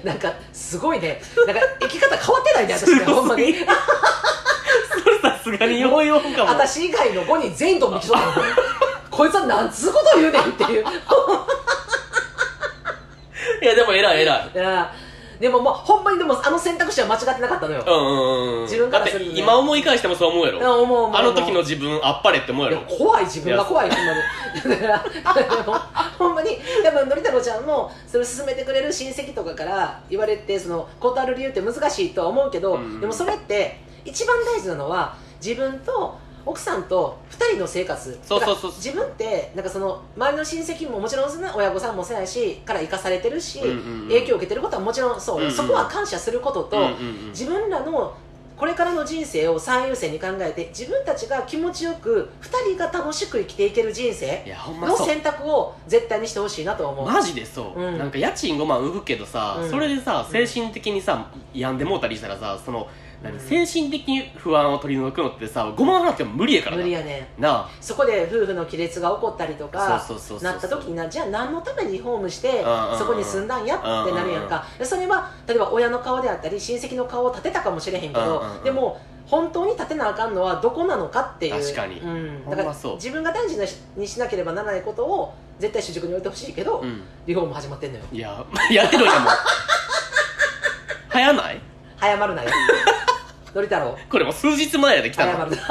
[0.03, 3.45] なんかすごいねなんか生き方変わってないね私ねほんまに。
[3.47, 6.49] ぎそれさすがにようようかも。
[6.49, 8.33] 私以外の5人全員と道しとったの
[9.11, 10.85] こいつはなんつうこと言うねんっていう。
[13.61, 14.51] いやでも偉い偉い。
[14.53, 14.91] いや
[15.39, 24.69] でもまあほんまにでもあの選択肢は間違ってなかったのよ、うんうんうん自分からするて今思い返してもそう思うやいやろ思う思うあの時の自分あっぱれって思ういややろ怖い自分が怖いほんまに。
[24.69, 25.03] だから
[25.34, 25.73] でも
[26.17, 32.99] ほんまに多分のり太郎ちゃんもそれを勧めてくれる親戚とかから言われてその断る理由って難しいとは思うけど、うん。
[33.01, 38.19] でもそれって一番大事なのは自分と奥さんと2人の生活。
[38.23, 38.71] そうそうそう。
[38.71, 44.07] 自分ってなんかその周りの親戚ももちろんそ親御さんもそうやしから生かされてるし、うんうんうん。
[44.09, 47.29] 影響を受けてることはもちろんそう、うんうんそこは感謝することと、うんうんうん。
[47.29, 48.15] 自分らの
[48.55, 54.45] これからの人生を最優先に考えて自分たちが気持ちよく2人が楽しく生きていける人生
[54.79, 57.97] の選択を絶対にしてほしいなと思う、マジでそう、うん。
[57.97, 59.69] なんか家賃5万浮くけどさ、うん。
[59.69, 62.87] それでさうん精神的にさ病んでもうたりしたらさその何うん
[63.47, 66.82] 精神的に不安を取り除くのってさ5万払っても無理やからな。
[66.82, 67.69] 無理やねなあ。
[67.80, 72.63] そこで夫婦の亀裂が起こったりとかそうそうそうなった時になじゃあ何のためにリフォームして
[72.97, 74.65] そこに住んだんやってなるやんか。
[74.78, 81.63] でそれは例えば親の顔であったり親戚の顔を立てたかもしれへんけどでも本当に立てなあかんのはどこなのかっていう。
[81.63, 81.99] 確かに。
[81.99, 83.57] うん、だから自分が大事
[83.95, 87.01] にしなければならないことを絶対主軸に置いてほしいけど、うん。
[87.26, 88.03] リフォーム始まってんのよ。
[88.11, 89.34] いや やってるやんもう
[91.07, 91.61] 早ない？
[91.97, 92.49] 早まるなよ
[93.53, 95.31] のり太郎これもう数日前やで来たの。
[95.33, 95.55] 早まる。
[95.55, 95.61] な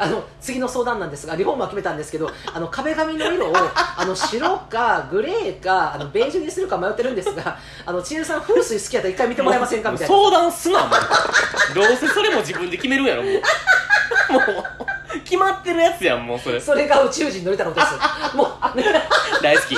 [0.00, 9.90] あの次の相談なんですがリフォームは決めたんですけどあの壁紙の色をあの白かグレーかあのベージュにするか迷ってるんですがあの千恵さん風水好きやったら一回見てもらえませんか？
[9.90, 10.14] みたいな。
[10.14, 11.74] 相談すなもう。
[11.74, 13.32] どうせそれも自分で決めるんやろもう。
[13.32, 16.60] もう決まってるやつやんもうそれ。
[16.60, 18.36] それが宇宙人のり太郎です。
[18.36, 18.48] もう
[19.42, 19.76] 大好き。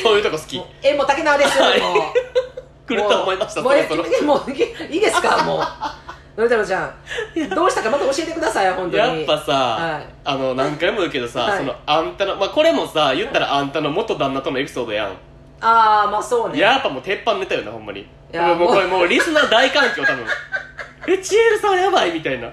[0.00, 0.56] そういうとこ好き。
[0.58, 1.74] もう縁も竹縄ですよもう
[2.88, 4.22] 来ると思いましたもそうろそろ。
[4.26, 4.54] もうい
[4.94, 5.60] いいですかもう。
[6.40, 9.18] のり太郎ちゃんどうしたかまた教えてください本当に。
[9.18, 10.06] やっぱさ、はい。
[10.24, 11.58] あの何回も言うけどさ、はい。
[11.58, 15.10] そのあんたのまあこれもさ言ったらあんたの元旦那とのエピソードやん、
[15.60, 16.60] ああまあそうね。
[16.60, 18.06] やっぱもう鉄板ネタよなほんまに。
[18.32, 18.58] やもう。
[18.58, 20.24] もうもうこれもうリスナー大環境多分。
[21.12, 22.52] えチエルさんやばいみたいな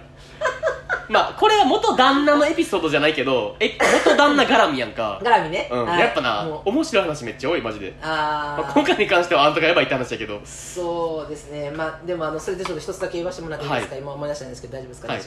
[1.10, 5.20] まあこれは元旦那のエピソードじゃないけどえ元旦那絡みやんか。
[5.24, 6.00] 絡みね、うん、はい。
[6.00, 6.70] やっぱなもう。
[6.70, 8.64] 面白い話めっちゃ多いマジで、あー。
[8.64, 10.40] まあ、今回に関してはあんたがやばいって話だけど。
[10.44, 11.72] そうですね。
[11.72, 14.02] まあでもあのそれでちょっと一つだけ言わせてもらっていいですか、はい。
[14.02, 15.22] 今思い出したんですけど大丈夫ですか、はい。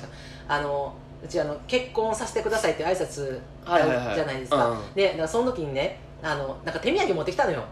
[0.49, 0.95] あの
[1.25, 3.41] うちあの結婚させてくださいって挨拶
[4.15, 7.65] じゃないですか、うんでだからその時にねあのなんか手土産持ってきたのよ。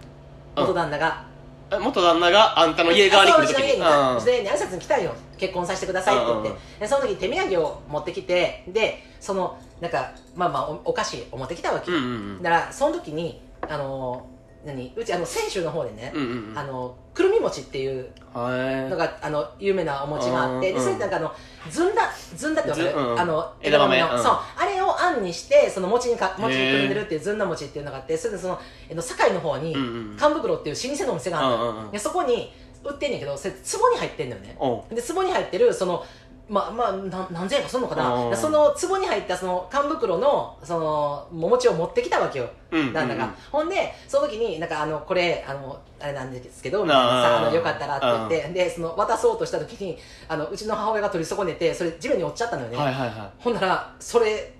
[0.57, 0.65] うん。
[0.65, 1.25] 元旦那が、
[1.71, 3.55] え元旦那があんたの家側に来る時。
[3.55, 4.49] にそううちの家に。
[4.49, 5.15] 挨拶に来たんよ。
[5.37, 12.07] 結婚させてくださいって言って、でその時に手土産を持ってきてでそのなんかまあまあおお菓子を持ってきたわけ、うんうんう
[12.39, 12.43] ん。
[12.43, 14.27] だからその時にあの
[14.67, 14.93] 何？
[14.97, 16.59] うちあの泉州の方でね、うんうんうん。
[16.59, 18.91] あのくるみ餅っていうはい。
[18.91, 21.33] のがあの有名なお餅があって、うんでそれなんかあの
[21.71, 22.03] ずんだ
[22.35, 24.01] ずんだってわかる、ずうんあの枝豆。
[24.01, 24.09] うん。
[24.11, 24.39] のそう。
[24.59, 30.17] あれをあんにしてその餅にか餅にくるんでるっていうずんだ餅っていうのがあってそれでそのえの堺の方にうんうん。
[30.19, 31.65] 甘袋っていう老舗のお店があるの。
[31.65, 31.91] よ、うんうんうん。
[31.93, 32.53] でそこに
[32.85, 34.57] 売ってんねんけどそれ壺に入ってんのよね。
[34.91, 36.05] で壺に入ってるその
[36.49, 42.49] まあまあな何千円かするのかうんなその壺に入ったその甘袋のそのお餅を持ってきたわけよ。
[42.71, 42.93] うん。
[42.93, 46.97] なんだか、ほんでその時になんかあのこれあのあれなんですけどみあー。
[46.97, 54.53] たいなさあのよかったらって言ってでその渡そうとした時にあのうちの母親が取り損ねてそれ地面に落ちちゃったのよね、はいはいはほんならそれ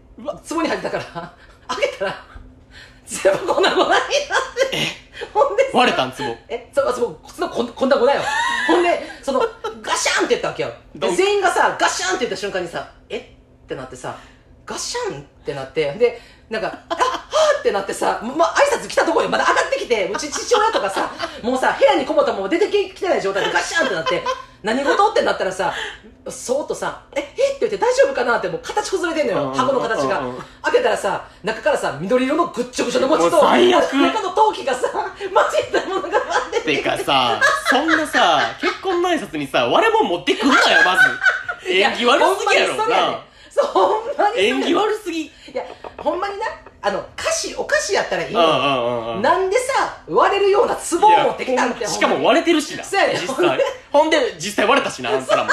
[0.49, 1.33] 壺に入ってたから
[1.77, 2.25] 開けたら
[3.07, 4.01] 全部こんな粉になっ
[4.71, 4.79] て
[5.33, 6.13] ほんでい割れたん？
[6.13, 6.69] つぼえ？
[6.75, 8.13] そそうそのこんこんな粉よ
[8.67, 9.41] ほんでその
[9.83, 10.73] ガシャンって言ったわけよ。
[10.95, 13.19] で全員がさガシャンって言った瞬間にさえ？
[13.19, 13.23] っ
[13.67, 14.17] てなってさ
[14.65, 19.31] ガシャンってなってでなんかあはーってなってさま挨拶来たところよ。
[19.31, 21.11] まだ上がってきてうち父親とかさ
[21.43, 24.23] もうさ部屋にこもったまま出てきてない状態でガシャンってなって
[24.67, 25.73] 何事ってなったらさ
[26.29, 29.53] そーっとさ「ええっ?」て言って大丈夫かなってもう形崩れてんのよ。
[29.55, 30.21] 箱の形が。
[30.63, 33.85] 開けたらさ中からさ緑色のぐっちょぐちょの餅もとう最悪。
[33.85, 35.05] 中の陶器がさ混
[35.73, 36.21] じったものが待
[36.59, 36.83] ってて。
[36.83, 37.41] かさ
[37.71, 41.71] そんなさ結婚の挨拶にさ割れ物持ってくんなよまず。
[41.71, 43.21] 縁起悪すぎやろな
[43.57, 44.35] そうほんまに。
[44.35, 45.23] それ縁起悪すぎ。
[45.23, 45.63] いや
[45.97, 46.47] ほんまにな。
[46.83, 49.23] あの菓子お菓子やったらいいうんうのんうんうん。
[49.23, 51.81] なんでさ割れるような壺を持ってきたんって。
[51.81, 52.85] いやしかも割れてるしな。
[52.85, 53.59] そうやね実際。
[53.91, 55.51] ほんで実際割れたしな あんたらも。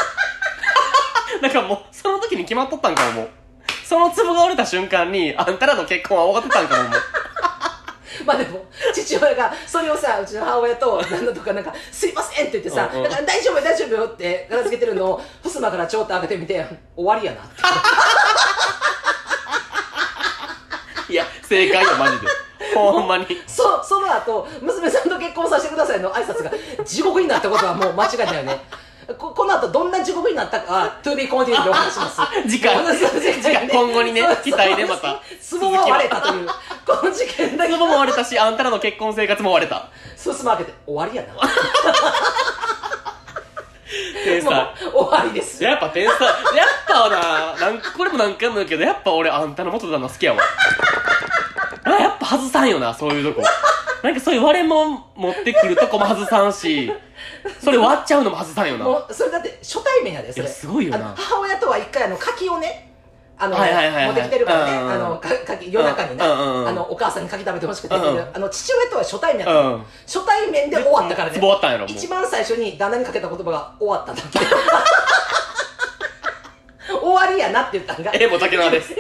[1.42, 3.30] だからもうその時に決まっとったんかももう。
[3.86, 7.02] その壺が折れた瞬間にあんたらの結婚は終わってたんかももう
[8.26, 13.04] まあでも父親がそれをさうちの母親と旦那とかなんか「すいません」って言ってさ「うんうん。
[13.04, 17.62] だから大丈夫よ大丈夫よ」って片付けてるのを襖からちょっと開けてみて終わりやなって。
[21.14, 22.28] いや正解よマジで。
[22.74, 23.26] ほんまに。
[23.48, 26.52] そその後娘さんと結婚させてくださいの挨拶が
[26.86, 28.62] 地獄になったことはもう間違いないよね。
[29.18, 32.22] ここの後どんな地獄になったかは to be continued で お話します。
[32.48, 32.76] 次回。
[33.70, 36.48] 今後にね期待でまた壺も割れたという
[36.86, 37.74] この事件だけ。
[37.74, 39.90] ツボも割れたしあんたらの結婚生活も割れた。
[40.18, 41.34] 襖開けて終わりやな。
[41.34, 41.42] も
[44.24, 44.52] 天才。
[44.52, 45.64] う終わりです。
[45.64, 46.28] やっぱ天才。
[46.28, 47.56] やっぱな。
[47.60, 50.42] なんこれも何回も言うけどやっぱ俺あんたの元旦那好きやわ。
[51.84, 53.48] あやっぱ外さんよなそういうとこ。
[54.02, 56.92] なんかそういう割れもん持ってくるとこも外さんし
[57.62, 58.86] それ割っちゃうのも外さんよな。
[58.86, 60.46] もうそれだって初対面やでそれ。
[60.46, 60.98] いやすごいよな。
[60.98, 62.93] あの母親とは一回あの柿をね
[63.44, 64.06] あの、はいはいはいはい。
[64.08, 64.84] 持ってきてるからね、うん。
[64.84, 66.32] うんあのか柿夜中にね、うん。
[66.32, 68.00] うんうんあのお母さんに柿食べてほしくて、あ
[68.40, 71.36] の父親とは初対面初対面で終わったからね。
[71.36, 74.40] ツボ終わったん一番最初に旦那にかけた言葉が終わったんだって。
[77.04, 78.12] 終わりやなって言ったんが。
[78.14, 78.94] えも竹縄です。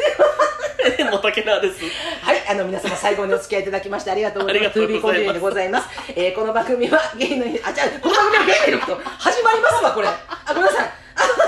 [1.00, 1.84] えも竹縄です。
[2.22, 4.80] はい、あの、皆様最後にお付き合いいただきましてありがとうございます。
[4.80, 5.00] ありがとうございます。
[5.00, 5.88] 2B コンティニューでございます。
[6.16, 10.08] えー、この番組はゲイの日、あ、じゃあ、この番組はゲイの日と始まりますわ、これ。
[10.08, 10.18] あ、
[10.50, 11.04] ごめんなさい。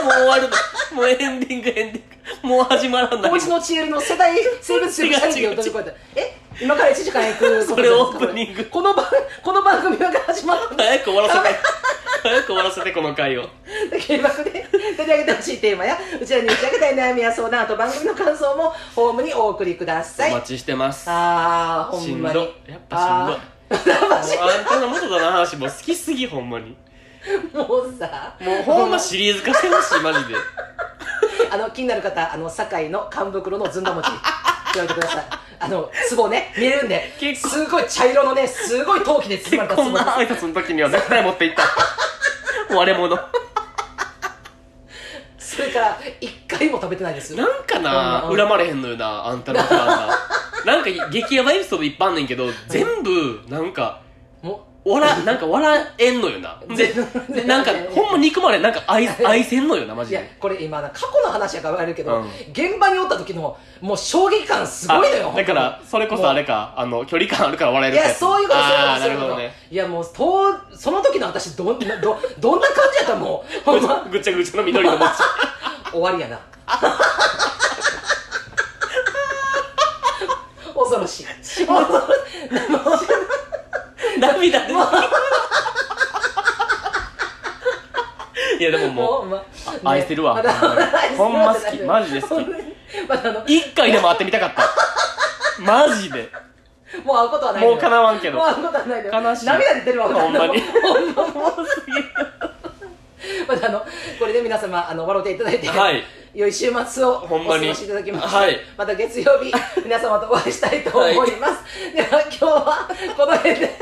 [0.05, 0.49] もう終わるの。
[0.95, 3.31] もうエンディングエンディング もう始まらない。
[3.31, 8.65] おうちのチエルの世代、性別性差異を飛び越え今から1時間行くそれオープニング。
[8.65, 9.05] この番、
[9.43, 10.83] この番組が始まった。
[10.83, 11.59] 早く終わらせて。
[12.23, 13.49] 早く終わらせてこの回を。
[14.07, 20.31] 計画で取り上げてほしいテーマや、うちらに打ち上げたい悩みや相談、あと番組の感想もホームにお送りください。
[20.31, 21.05] お待ちしてます。
[21.07, 22.39] あー、ほしんまに。
[22.39, 22.45] や
[22.77, 23.33] っぱしんど。
[23.33, 26.75] いあ んたの元だな話もう好きすぎほんまに
[27.53, 30.35] もうさ、もうほんまシリーズ化してほしいマジで。
[31.51, 35.25] あの、気になる方、あの、堺の缶袋のずんだ餅、調べてください。
[35.59, 37.49] あの、壺ね、見えるんで、結構。
[37.49, 42.75] すごい茶色のね、すごい陶器で包まれた壺結婚ので挨拶の時には絶対持っていった。
[42.75, 43.17] 割れ物。
[45.37, 45.55] す。
[45.57, 47.35] それから、一回も食べてないです。
[47.35, 48.37] なんかなうん。
[48.37, 54.01] 恨まれへんのよなあんたの元旦那なんか激ヤバエピソードいっぱいあんねんけど全部なんか
[54.41, 56.93] も笑なんか笑えんのよな で
[57.27, 65.31] でなんか ほんま憎まれんなんか愛 愛せんのよなマう、いやジで、これ今な、過去の話やから言われるけど、うん現場におった時の、もう衝撃感すごいのよ。
[65.33, 68.99] あだからそれこそあれかあの距離感あるから笑えるいや、そういうこと、そういうこと、ういうこと。
[68.99, 75.11] なるほどねいや、もう、とその時の私、どんな、ど、どんな感じやったもう、ほんま、ぐちゃぐちゃの緑の餅
[75.91, 76.39] 終わりやな。
[80.75, 81.25] 恐ろしい。
[81.25, 83.04] 恐ろしい。
[84.33, 84.73] 涙出て
[88.59, 89.37] いやでももう う、ま
[89.83, 90.41] あ愛してるわ。
[91.17, 91.53] ほんま。
[91.53, 91.77] 好き。
[91.83, 92.45] マジで好き。
[93.07, 94.63] まあの一回でも会ってみたかった。
[95.61, 96.29] マジで。
[97.03, 98.37] もう会うことはないのよもう叶わんけど。
[98.37, 99.45] もう会うことはないのよ悲しい。
[99.45, 100.07] 涙出てるわ。
[100.07, 100.61] ほんまに。
[100.61, 101.83] ほんまもうす
[103.47, 103.85] またあの
[104.19, 106.03] これで皆様あの笑っていただいて、はい
[106.35, 108.59] 良い週末をお過ごしいただきまして、はい。
[108.77, 109.53] また月曜日
[109.85, 111.63] 皆様とお会いしたいと思います、
[111.95, 113.77] では今日はこの辺で。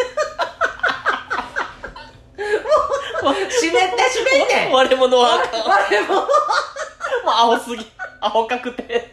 [3.24, 3.78] もう湿って
[4.12, 6.28] 湿って割れ物はあかんもう
[7.26, 7.86] アホすぎ
[8.20, 9.12] アホ確定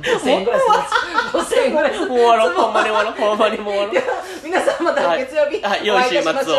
[0.00, 4.04] 5000円ぐらいするんです5000円ぐらいするもう終わろうほんまに終わろうほんまにもう終わろでは
[4.44, 6.52] 皆さんまた月曜日はいはいお会いいたしましょ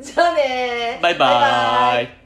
[0.00, 2.19] う、じゃあねうバイバーイ